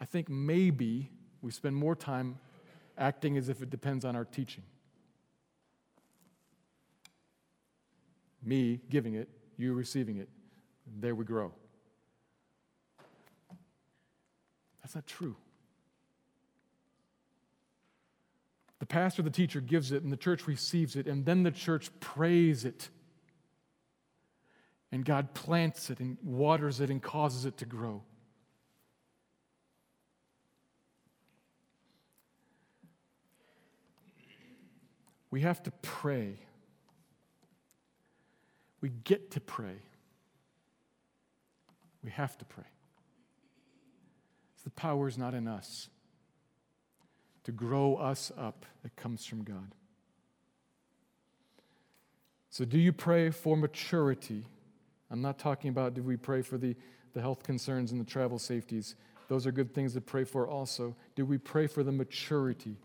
I 0.00 0.06
think 0.06 0.30
maybe 0.30 1.10
we 1.42 1.50
spend 1.50 1.76
more 1.76 1.94
time 1.94 2.38
acting 2.96 3.36
as 3.36 3.50
if 3.50 3.60
it 3.60 3.68
depends 3.68 4.06
on 4.06 4.16
our 4.16 4.24
teaching. 4.24 4.62
Me 8.42 8.80
giving 8.88 9.14
it, 9.14 9.28
you 9.58 9.74
receiving 9.74 10.16
it, 10.16 10.30
there 10.98 11.14
we 11.14 11.26
grow. 11.26 11.52
That's 14.80 14.94
not 14.94 15.06
true. 15.06 15.36
The 18.78 18.79
pastor, 18.90 19.22
the 19.22 19.30
teacher 19.30 19.62
gives 19.62 19.92
it, 19.92 20.02
and 20.02 20.12
the 20.12 20.16
church 20.16 20.46
receives 20.46 20.96
it, 20.96 21.06
and 21.06 21.24
then 21.24 21.42
the 21.44 21.50
church 21.50 21.90
prays 22.00 22.66
it. 22.66 22.90
And 24.92 25.04
God 25.04 25.32
plants 25.32 25.88
it 25.88 26.00
and 26.00 26.18
waters 26.22 26.80
it 26.80 26.90
and 26.90 27.00
causes 27.00 27.46
it 27.46 27.56
to 27.58 27.64
grow. 27.64 28.02
We 35.30 35.42
have 35.42 35.62
to 35.62 35.70
pray. 35.80 36.40
We 38.80 38.88
get 38.88 39.30
to 39.30 39.40
pray. 39.40 39.76
We 42.02 42.10
have 42.10 42.36
to 42.38 42.44
pray. 42.44 42.64
The 44.64 44.70
power 44.70 45.08
is 45.08 45.16
not 45.16 45.34
in 45.34 45.48
us. 45.48 45.88
To 47.44 47.52
grow 47.52 47.96
us 47.96 48.30
up 48.36 48.66
that 48.82 48.94
comes 48.96 49.24
from 49.24 49.42
God. 49.42 49.74
So, 52.50 52.64
do 52.64 52.78
you 52.78 52.92
pray 52.92 53.30
for 53.30 53.56
maturity? 53.56 54.44
I'm 55.10 55.22
not 55.22 55.38
talking 55.38 55.70
about 55.70 55.94
do 55.94 56.02
we 56.02 56.16
pray 56.16 56.42
for 56.42 56.58
the, 56.58 56.74
the 57.14 57.20
health 57.20 57.42
concerns 57.42 57.92
and 57.92 58.00
the 58.00 58.04
travel 58.04 58.38
safeties. 58.38 58.96
Those 59.28 59.46
are 59.46 59.52
good 59.52 59.72
things 59.72 59.94
to 59.94 60.00
pray 60.00 60.24
for 60.24 60.48
also. 60.48 60.96
Do 61.14 61.24
we 61.24 61.38
pray 61.38 61.68
for 61.68 61.84
the 61.84 61.92
maturity 61.92 62.76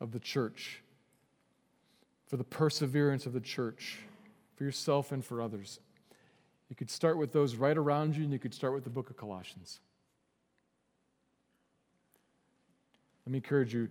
of 0.00 0.12
the 0.12 0.18
church, 0.18 0.82
for 2.26 2.38
the 2.38 2.44
perseverance 2.44 3.26
of 3.26 3.34
the 3.34 3.40
church, 3.40 3.98
for 4.56 4.64
yourself 4.64 5.12
and 5.12 5.22
for 5.22 5.42
others? 5.42 5.80
You 6.70 6.76
could 6.76 6.90
start 6.90 7.18
with 7.18 7.32
those 7.32 7.56
right 7.56 7.76
around 7.76 8.16
you, 8.16 8.24
and 8.24 8.32
you 8.32 8.38
could 8.38 8.54
start 8.54 8.72
with 8.72 8.84
the 8.84 8.90
book 8.90 9.10
of 9.10 9.16
Colossians. 9.16 9.80
Let 13.28 13.32
me 13.32 13.38
encourage 13.40 13.74
you 13.74 13.90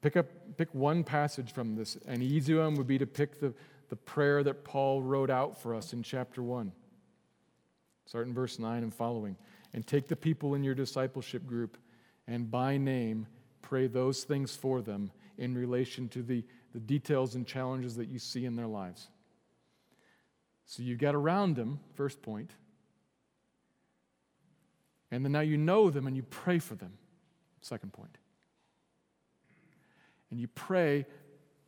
pick 0.00 0.16
up 0.16 0.26
pick 0.56 0.74
one 0.74 1.04
passage 1.04 1.52
from 1.52 1.76
this. 1.76 1.96
An 2.08 2.20
easy 2.20 2.52
one 2.52 2.74
would 2.74 2.88
be 2.88 2.98
to 2.98 3.06
pick 3.06 3.38
the, 3.38 3.54
the 3.90 3.94
prayer 3.94 4.42
that 4.42 4.64
Paul 4.64 5.02
wrote 5.02 5.30
out 5.30 5.62
for 5.62 5.72
us 5.72 5.92
in 5.92 6.02
chapter 6.02 6.42
1. 6.42 6.72
Start 8.06 8.26
in 8.26 8.34
verse 8.34 8.58
9 8.58 8.82
and 8.82 8.92
following. 8.92 9.36
And 9.72 9.86
take 9.86 10.08
the 10.08 10.16
people 10.16 10.56
in 10.56 10.64
your 10.64 10.74
discipleship 10.74 11.46
group 11.46 11.78
and 12.26 12.50
by 12.50 12.76
name 12.76 13.28
pray 13.60 13.86
those 13.86 14.24
things 14.24 14.56
for 14.56 14.82
them 14.82 15.12
in 15.38 15.56
relation 15.56 16.08
to 16.08 16.22
the, 16.24 16.44
the 16.72 16.80
details 16.80 17.36
and 17.36 17.46
challenges 17.46 17.94
that 17.94 18.08
you 18.08 18.18
see 18.18 18.46
in 18.46 18.56
their 18.56 18.66
lives. 18.66 19.06
So 20.66 20.82
you 20.82 20.96
get 20.96 21.14
around 21.14 21.54
them, 21.54 21.78
first 21.94 22.20
point. 22.20 22.50
And 25.12 25.24
then 25.24 25.30
now 25.30 25.38
you 25.38 25.56
know 25.56 25.88
them 25.88 26.08
and 26.08 26.16
you 26.16 26.24
pray 26.24 26.58
for 26.58 26.74
them, 26.74 26.94
second 27.60 27.92
point. 27.92 28.18
And 30.32 30.40
you 30.40 30.48
pray 30.48 31.04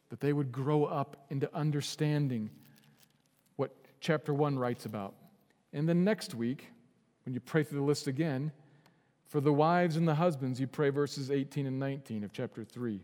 that 0.08 0.20
they 0.20 0.32
would 0.32 0.50
grow 0.50 0.86
up 0.86 1.26
into 1.28 1.54
understanding 1.54 2.48
what 3.56 3.76
chapter 4.00 4.32
1 4.32 4.58
writes 4.58 4.86
about. 4.86 5.14
And 5.74 5.86
then 5.86 6.02
next 6.02 6.34
week, 6.34 6.70
when 7.26 7.34
you 7.34 7.40
pray 7.40 7.62
through 7.62 7.80
the 7.80 7.84
list 7.84 8.06
again, 8.06 8.52
for 9.26 9.42
the 9.42 9.52
wives 9.52 9.96
and 9.96 10.08
the 10.08 10.14
husbands, 10.14 10.58
you 10.58 10.66
pray 10.66 10.88
verses 10.88 11.30
18 11.30 11.66
and 11.66 11.78
19 11.78 12.24
of 12.24 12.32
chapter 12.32 12.64
3. 12.64 13.02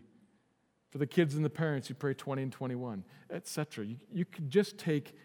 For 0.89 0.97
the 0.97 1.05
kids 1.05 1.35
and 1.35 1.45
the 1.45 1.49
parents, 1.49 1.89
you 1.89 1.95
pray 1.95 2.15
20 2.15 2.41
and 2.41 2.51
21, 2.51 3.03
etc. 3.29 3.85
You, 3.85 3.97
you 4.11 4.25
could 4.25 4.49
just 4.49 4.79
take 4.79 5.15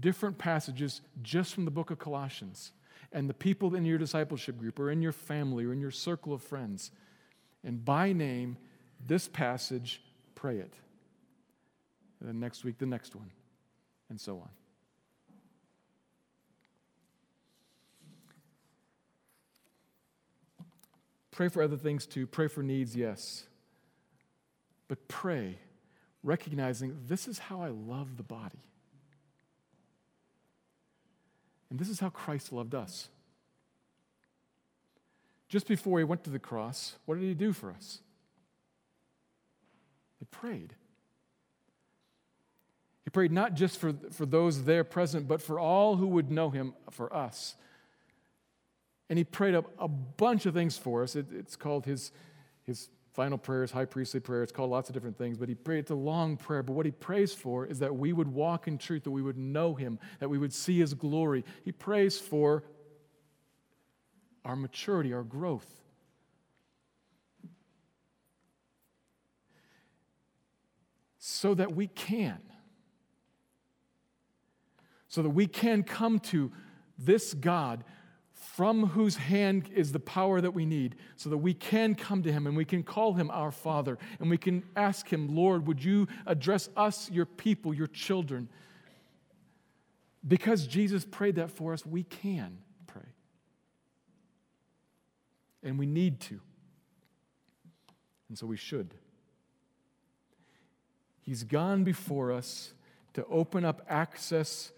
different 0.00 0.36
passages 0.36 1.00
just 1.22 1.54
from 1.54 1.64
the 1.64 1.70
book 1.70 1.90
of 1.90 1.98
Colossians 1.98 2.72
and 3.10 3.26
the 3.26 3.34
people 3.34 3.74
in 3.74 3.86
your 3.86 3.96
discipleship 3.96 4.58
group 4.58 4.78
or 4.78 4.90
in 4.90 5.00
your 5.00 5.12
family 5.12 5.64
or 5.64 5.72
in 5.72 5.80
your 5.80 5.90
circle 5.90 6.34
of 6.34 6.42
friends, 6.42 6.90
and 7.64 7.82
by 7.82 8.12
name, 8.12 8.58
this 9.06 9.28
passage, 9.28 10.02
pray 10.34 10.58
it. 10.58 10.74
And 12.20 12.28
then 12.28 12.40
next 12.40 12.64
week, 12.64 12.78
the 12.78 12.86
next 12.86 13.14
one, 13.14 13.30
and 14.10 14.20
so 14.20 14.38
on. 14.38 14.48
Pray 21.30 21.48
for 21.48 21.62
other 21.62 21.76
things 21.76 22.04
too. 22.04 22.26
Pray 22.26 22.48
for 22.48 22.64
needs, 22.64 22.96
yes. 22.96 23.44
But 24.88 25.06
pray, 25.06 25.58
recognizing 26.24 26.96
this 27.06 27.28
is 27.28 27.38
how 27.38 27.62
I 27.62 27.68
love 27.68 28.16
the 28.16 28.24
body. 28.24 28.58
And 31.70 31.78
this 31.78 31.88
is 31.88 32.00
how 32.00 32.08
Christ 32.08 32.52
loved 32.52 32.74
us. 32.74 33.08
Just 35.48 35.68
before 35.68 35.98
he 35.98 36.04
went 36.04 36.24
to 36.24 36.30
the 36.30 36.38
cross, 36.38 36.96
what 37.04 37.20
did 37.20 37.24
he 37.24 37.34
do 37.34 37.52
for 37.52 37.70
us? 37.70 38.00
He 40.18 40.24
prayed. 40.24 40.74
He 43.04 43.10
prayed 43.10 43.32
not 43.32 43.54
just 43.54 43.78
for, 43.78 43.94
for 44.10 44.26
those 44.26 44.64
there 44.64 44.84
present, 44.84 45.26
but 45.26 45.40
for 45.40 45.58
all 45.58 45.96
who 45.96 46.06
would 46.08 46.30
know 46.30 46.50
him, 46.50 46.74
for 46.90 47.14
us. 47.14 47.54
And 49.08 49.16
he 49.16 49.24
prayed 49.24 49.54
a, 49.54 49.64
a 49.78 49.88
bunch 49.88 50.44
of 50.44 50.52
things 50.52 50.76
for 50.76 51.02
us. 51.02 51.16
It, 51.16 51.26
it's 51.32 51.56
called 51.56 51.86
his, 51.86 52.12
his 52.64 52.90
final 53.14 53.38
prayers, 53.38 53.70
high 53.70 53.86
priestly 53.86 54.20
prayer. 54.20 54.42
It's 54.42 54.52
called 54.52 54.70
lots 54.70 54.90
of 54.90 54.94
different 54.94 55.16
things, 55.16 55.38
but 55.38 55.48
he 55.48 55.54
prayed, 55.54 55.78
it's 55.78 55.90
a 55.90 55.94
long 55.94 56.36
prayer. 56.36 56.62
But 56.62 56.74
what 56.74 56.84
he 56.84 56.92
prays 56.92 57.32
for 57.32 57.64
is 57.64 57.78
that 57.78 57.96
we 57.96 58.12
would 58.12 58.28
walk 58.28 58.68
in 58.68 58.76
truth, 58.76 59.04
that 59.04 59.10
we 59.10 59.22
would 59.22 59.38
know 59.38 59.74
him, 59.74 59.98
that 60.20 60.28
we 60.28 60.38
would 60.38 60.52
see 60.52 60.78
his 60.78 60.92
glory. 60.94 61.44
He 61.64 61.72
prays 61.72 62.18
for 62.18 62.64
our 64.44 64.54
maturity, 64.54 65.12
our 65.12 65.22
growth. 65.22 65.77
So 71.30 71.52
that 71.52 71.74
we 71.74 71.88
can. 71.88 72.38
So 75.08 75.20
that 75.20 75.28
we 75.28 75.46
can 75.46 75.82
come 75.82 76.20
to 76.20 76.50
this 76.98 77.34
God 77.34 77.84
from 78.32 78.86
whose 78.86 79.16
hand 79.16 79.68
is 79.74 79.92
the 79.92 80.00
power 80.00 80.40
that 80.40 80.52
we 80.52 80.64
need, 80.64 80.96
so 81.16 81.28
that 81.28 81.36
we 81.36 81.52
can 81.52 81.94
come 81.94 82.22
to 82.22 82.32
him 82.32 82.46
and 82.46 82.56
we 82.56 82.64
can 82.64 82.82
call 82.82 83.12
him 83.12 83.30
our 83.30 83.50
Father 83.50 83.98
and 84.20 84.30
we 84.30 84.38
can 84.38 84.62
ask 84.74 85.06
him, 85.06 85.36
Lord, 85.36 85.66
would 85.66 85.84
you 85.84 86.08
address 86.24 86.70
us, 86.78 87.10
your 87.10 87.26
people, 87.26 87.74
your 87.74 87.88
children? 87.88 88.48
Because 90.26 90.66
Jesus 90.66 91.04
prayed 91.04 91.34
that 91.34 91.50
for 91.50 91.74
us, 91.74 91.84
we 91.84 92.04
can 92.04 92.56
pray. 92.86 93.12
And 95.62 95.78
we 95.78 95.84
need 95.84 96.20
to. 96.20 96.40
And 98.30 98.38
so 98.38 98.46
we 98.46 98.56
should. 98.56 98.94
He's 101.28 101.44
gone 101.44 101.84
before 101.84 102.32
us 102.32 102.72
to 103.12 103.22
open 103.26 103.62
up 103.62 103.84
access 103.86 104.72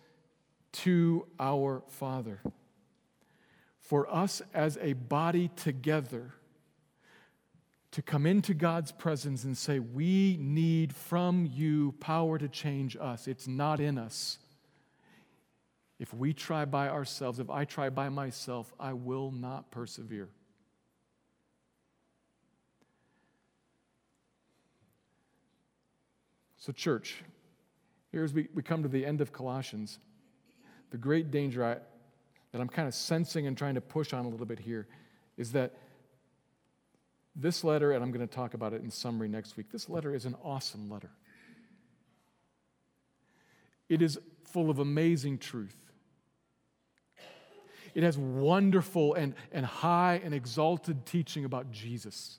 to 0.72 1.24
our 1.38 1.84
Father 1.86 2.40
for 3.78 4.12
us 4.12 4.42
as 4.52 4.76
a 4.82 4.94
body 4.94 5.52
together 5.54 6.32
to 7.92 8.02
come 8.02 8.26
into 8.26 8.52
God's 8.52 8.90
presence 8.90 9.44
and 9.44 9.56
say, 9.56 9.78
We 9.78 10.38
need 10.40 10.92
from 10.92 11.48
you 11.54 11.94
power 12.00 12.36
to 12.36 12.48
change 12.48 12.96
us. 13.00 13.28
It's 13.28 13.46
not 13.46 13.78
in 13.78 13.96
us. 13.96 14.38
If 16.00 16.12
we 16.12 16.32
try 16.32 16.64
by 16.64 16.88
ourselves, 16.88 17.38
if 17.38 17.48
I 17.48 17.64
try 17.64 17.90
by 17.90 18.08
myself, 18.08 18.72
I 18.80 18.94
will 18.94 19.30
not 19.30 19.70
persevere. 19.70 20.30
So, 26.60 26.72
church, 26.72 27.16
here 28.12 28.22
as 28.22 28.34
we, 28.34 28.48
we 28.54 28.62
come 28.62 28.82
to 28.82 28.88
the 28.88 29.06
end 29.06 29.22
of 29.22 29.32
Colossians, 29.32 29.98
the 30.90 30.98
great 30.98 31.30
danger 31.30 31.64
I, 31.64 31.76
that 32.52 32.60
I'm 32.60 32.68
kind 32.68 32.86
of 32.86 32.94
sensing 32.94 33.46
and 33.46 33.56
trying 33.56 33.76
to 33.76 33.80
push 33.80 34.12
on 34.12 34.26
a 34.26 34.28
little 34.28 34.44
bit 34.44 34.58
here 34.58 34.86
is 35.38 35.52
that 35.52 35.74
this 37.34 37.64
letter, 37.64 37.92
and 37.92 38.04
I'm 38.04 38.12
going 38.12 38.26
to 38.26 38.32
talk 38.32 38.52
about 38.52 38.74
it 38.74 38.82
in 38.82 38.90
summary 38.90 39.26
next 39.26 39.56
week, 39.56 39.72
this 39.72 39.88
letter 39.88 40.14
is 40.14 40.26
an 40.26 40.36
awesome 40.44 40.90
letter. 40.90 41.10
It 43.88 44.02
is 44.02 44.18
full 44.44 44.68
of 44.68 44.80
amazing 44.80 45.38
truth. 45.38 45.76
It 47.94 48.02
has 48.02 48.18
wonderful 48.18 49.14
and, 49.14 49.34
and 49.50 49.64
high 49.64 50.20
and 50.22 50.34
exalted 50.34 51.06
teaching 51.06 51.46
about 51.46 51.72
Jesus. 51.72 52.38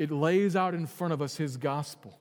It 0.00 0.10
lays 0.10 0.56
out 0.56 0.72
in 0.72 0.86
front 0.86 1.12
of 1.12 1.20
us 1.20 1.36
his 1.36 1.58
gospel. 1.58 2.18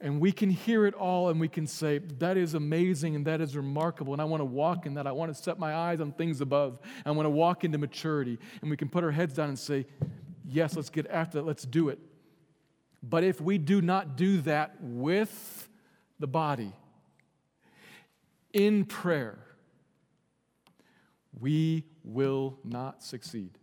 And 0.00 0.20
we 0.20 0.32
can 0.32 0.50
hear 0.50 0.86
it 0.86 0.94
all 0.94 1.28
and 1.28 1.38
we 1.38 1.46
can 1.46 1.68
say, 1.68 1.98
That 1.98 2.36
is 2.36 2.54
amazing 2.54 3.14
and 3.14 3.24
that 3.28 3.40
is 3.40 3.56
remarkable. 3.56 4.12
And 4.12 4.20
I 4.20 4.24
want 4.24 4.40
to 4.40 4.44
walk 4.44 4.86
in 4.86 4.94
that. 4.94 5.06
I 5.06 5.12
want 5.12 5.32
to 5.34 5.40
set 5.40 5.56
my 5.56 5.72
eyes 5.72 6.00
on 6.00 6.10
things 6.10 6.40
above. 6.40 6.80
I 7.04 7.12
want 7.12 7.26
to 7.26 7.30
walk 7.30 7.62
into 7.62 7.78
maturity. 7.78 8.40
And 8.60 8.68
we 8.68 8.76
can 8.76 8.88
put 8.88 9.04
our 9.04 9.12
heads 9.12 9.34
down 9.34 9.48
and 9.48 9.58
say, 9.58 9.86
Yes, 10.48 10.74
let's 10.74 10.90
get 10.90 11.06
after 11.06 11.38
that. 11.38 11.46
Let's 11.46 11.62
do 11.62 11.90
it. 11.90 12.00
But 13.04 13.22
if 13.22 13.40
we 13.40 13.56
do 13.56 13.80
not 13.80 14.16
do 14.16 14.40
that 14.40 14.74
with 14.80 15.68
the 16.18 16.26
body, 16.26 16.72
in 18.52 18.84
prayer, 18.84 19.38
we 21.38 21.84
will 22.02 22.58
not 22.64 23.04
succeed. 23.04 23.58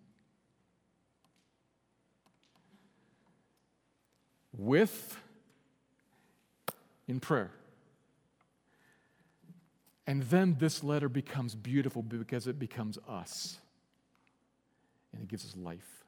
With 4.57 5.17
in 7.07 7.19
prayer. 7.19 7.51
And 10.05 10.23
then 10.23 10.57
this 10.59 10.83
letter 10.83 11.09
becomes 11.09 11.55
beautiful 11.55 12.01
because 12.01 12.47
it 12.47 12.59
becomes 12.59 12.97
us. 13.07 13.57
And 15.13 15.23
it 15.23 15.27
gives 15.27 15.45
us 15.45 15.55
life. 15.55 16.03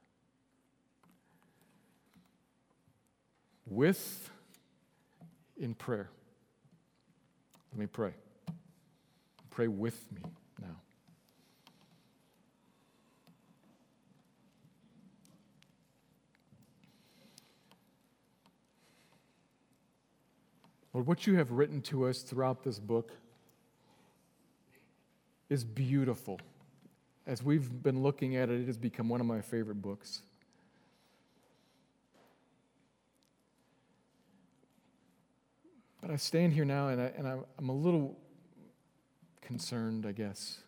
With, 3.66 4.30
in 5.58 5.74
prayer. 5.74 6.10
Let 7.72 7.80
me 7.80 7.88
pray. 7.88 8.14
Pray 9.50 9.68
with 9.68 10.00
me 10.12 10.22
now. 10.62 10.76
Lord, 20.96 21.08
what 21.08 21.28
you 21.28 21.36
have 21.36 21.52
written 21.52 21.82
to 21.82 22.06
us 22.06 22.22
throughout 22.22 22.64
this 22.64 22.80
book 22.80 23.12
is 25.50 25.62
beautiful. 25.66 26.40
As 27.28 27.44
we've 27.44 27.84
been 27.84 28.02
looking 28.02 28.38
at 28.38 28.48
it, 28.48 28.62
it 28.62 28.68
has 28.68 28.78
become 28.78 29.10
one 29.10 29.20
of 29.20 29.28
my 29.28 29.42
favorite 29.42 29.82
books. 29.82 30.22
But 36.02 36.12
I 36.12 36.16
stand 36.16 36.54
here 36.54 36.64
now 36.64 36.88
and, 36.88 37.02
I, 37.02 37.12
and 37.18 37.28
I'm 37.60 37.68
a 37.68 37.76
little 37.76 38.18
concerned, 39.42 40.06
I 40.06 40.14
guess. 40.14 40.60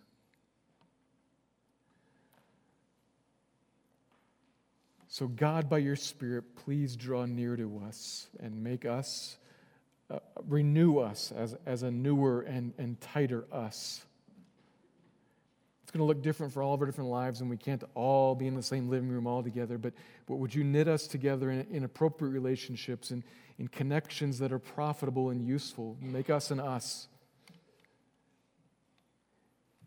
So, 5.07 5.27
God, 5.27 5.69
by 5.69 5.77
your 5.77 5.95
Spirit, 5.95 6.53
please 6.57 6.97
draw 6.97 7.23
near 7.23 7.55
to 7.55 7.81
us 7.87 8.27
and 8.41 8.61
make 8.61 8.83
us, 8.83 9.37
uh, 10.09 10.19
renew 10.47 10.99
us 10.99 11.31
as, 11.35 11.55
as 11.65 11.83
a 11.83 11.91
newer 11.91 12.41
and, 12.41 12.73
and 12.77 12.99
tighter 13.01 13.45
us. 13.51 14.05
It's 15.83 15.91
going 15.91 15.99
to 15.99 16.05
look 16.05 16.21
different 16.21 16.53
for 16.53 16.61
all 16.61 16.73
of 16.73 16.81
our 16.81 16.85
different 16.85 17.09
lives, 17.09 17.39
and 17.39 17.49
we 17.49 17.55
can't 17.55 17.83
all 17.95 18.35
be 18.35 18.45
in 18.47 18.55
the 18.55 18.63
same 18.63 18.89
living 18.89 19.09
room 19.09 19.25
all 19.25 19.41
together. 19.41 19.77
But, 19.77 19.93
but 20.27 20.35
would 20.35 20.53
you 20.53 20.63
knit 20.63 20.87
us 20.87 21.07
together 21.07 21.49
in, 21.49 21.65
in 21.71 21.83
appropriate 21.85 22.31
relationships 22.31 23.11
and 23.11 23.23
in 23.57 23.69
connections 23.69 24.39
that 24.39 24.51
are 24.51 24.59
profitable 24.59 25.29
and 25.29 25.41
useful? 25.41 25.97
Make 26.01 26.29
us 26.29 26.51
an 26.51 26.59
us. 26.59 27.07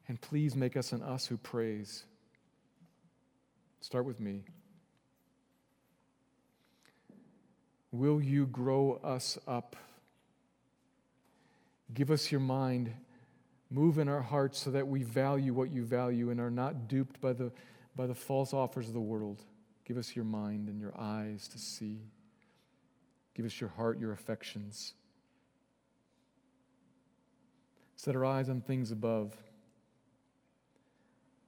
And 0.09 0.21
please 0.21 0.57
make 0.57 0.77
us 0.77 0.93
an 0.93 1.03
us 1.03 1.27
who 1.27 1.37
prays. 1.37 2.05
Start 3.81 4.05
with 4.05 4.21
me. 4.21 4.45
Will 7.93 8.23
you 8.23 8.47
grow 8.47 9.01
us 9.05 9.39
up? 9.47 9.77
Give 11.95 12.11
us 12.11 12.31
your 12.31 12.41
mind 12.41 12.95
Move 13.71 13.99
in 13.99 14.09
our 14.09 14.21
hearts 14.21 14.59
so 14.59 14.71
that 14.73 14.89
we 14.89 15.05
value 15.05 15.55
what 15.55 15.71
you 15.71 15.85
value 15.85 16.31
and 16.31 16.41
are 16.41 16.51
not 16.51 16.89
duped 16.89 17.21
by 17.21 17.33
the, 17.33 17.53
by 17.95 18.07
the 18.07 18.15
false 18.15 18.53
offers 18.53 18.89
of 18.89 18.95
the 18.95 19.01
world. 19.01 19.45
Give 19.85 19.97
us 19.97 20.17
your 20.17 20.25
mind 20.25 20.69
and 20.69 20.81
your 20.81 20.93
eyes 20.99 21.47
to 21.49 21.59
see. 21.59 22.01
Give 23.35 23.47
us 23.47 23.61
your 23.61 23.71
heart, 23.71 24.01
your 24.01 24.13
affections. 24.13 24.95
Set 27.95 28.17
our 28.17 28.25
eyes 28.25 28.49
on 28.49 28.61
things 28.61 28.91
above 28.91 29.37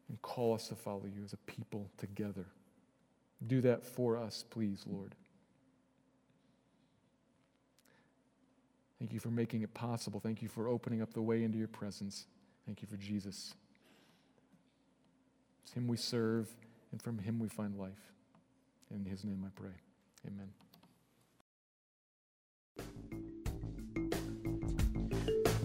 and 0.09 0.23
call 0.23 0.55
us 0.55 0.69
to 0.69 0.77
follow 0.77 1.07
you 1.13 1.25
as 1.25 1.33
a 1.33 1.39
people 1.39 1.91
together. 1.99 2.47
Do 3.45 3.61
that 3.63 3.85
for 3.85 4.17
us, 4.17 4.45
please, 4.49 4.85
Lord. 4.87 5.17
Thank 9.03 9.13
you 9.13 9.19
for 9.19 9.31
making 9.31 9.63
it 9.63 9.75
possible. 9.75 10.21
Thank 10.21 10.43
you 10.43 10.49
for 10.49 10.69
opening 10.69 11.03
up 11.03 11.13
the 11.13 11.21
way 11.21 11.43
into 11.43 11.59
your 11.59 11.67
presence. 11.67 12.27
Thank 12.67 12.83
you 12.83 12.89
for 12.89 12.97
Jesus. 12.97 13.53
It's 15.65 15.73
Him 15.73 15.89
we 15.89 15.97
serve, 15.97 16.49
and 16.93 17.03
from 17.03 17.19
Him 17.19 17.41
we 17.41 17.49
find 17.49 17.77
life. 17.77 18.13
In 18.95 19.05
His 19.05 19.25
name 19.25 19.45
I 19.45 19.49
pray. 19.61 19.73
Amen. 20.29 20.51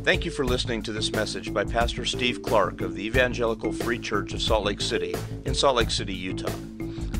Thank 0.04 0.26
you 0.26 0.32
for 0.32 0.44
listening 0.44 0.82
to 0.82 0.92
this 0.92 1.12
message 1.12 1.54
by 1.54 1.64
Pastor 1.64 2.06
Steve 2.06 2.42
Clark 2.42 2.82
of 2.82 2.96
the 2.96 3.06
Evangelical 3.06 3.72
Free 3.72 4.00
Church 4.00 4.34
of 4.34 4.42
Salt 4.42 4.66
Lake 4.66 4.82
City 4.82 5.14
in 5.46 5.54
Salt 5.54 5.76
Lake 5.76 5.92
City, 5.92 6.16
Utah. 6.16 6.52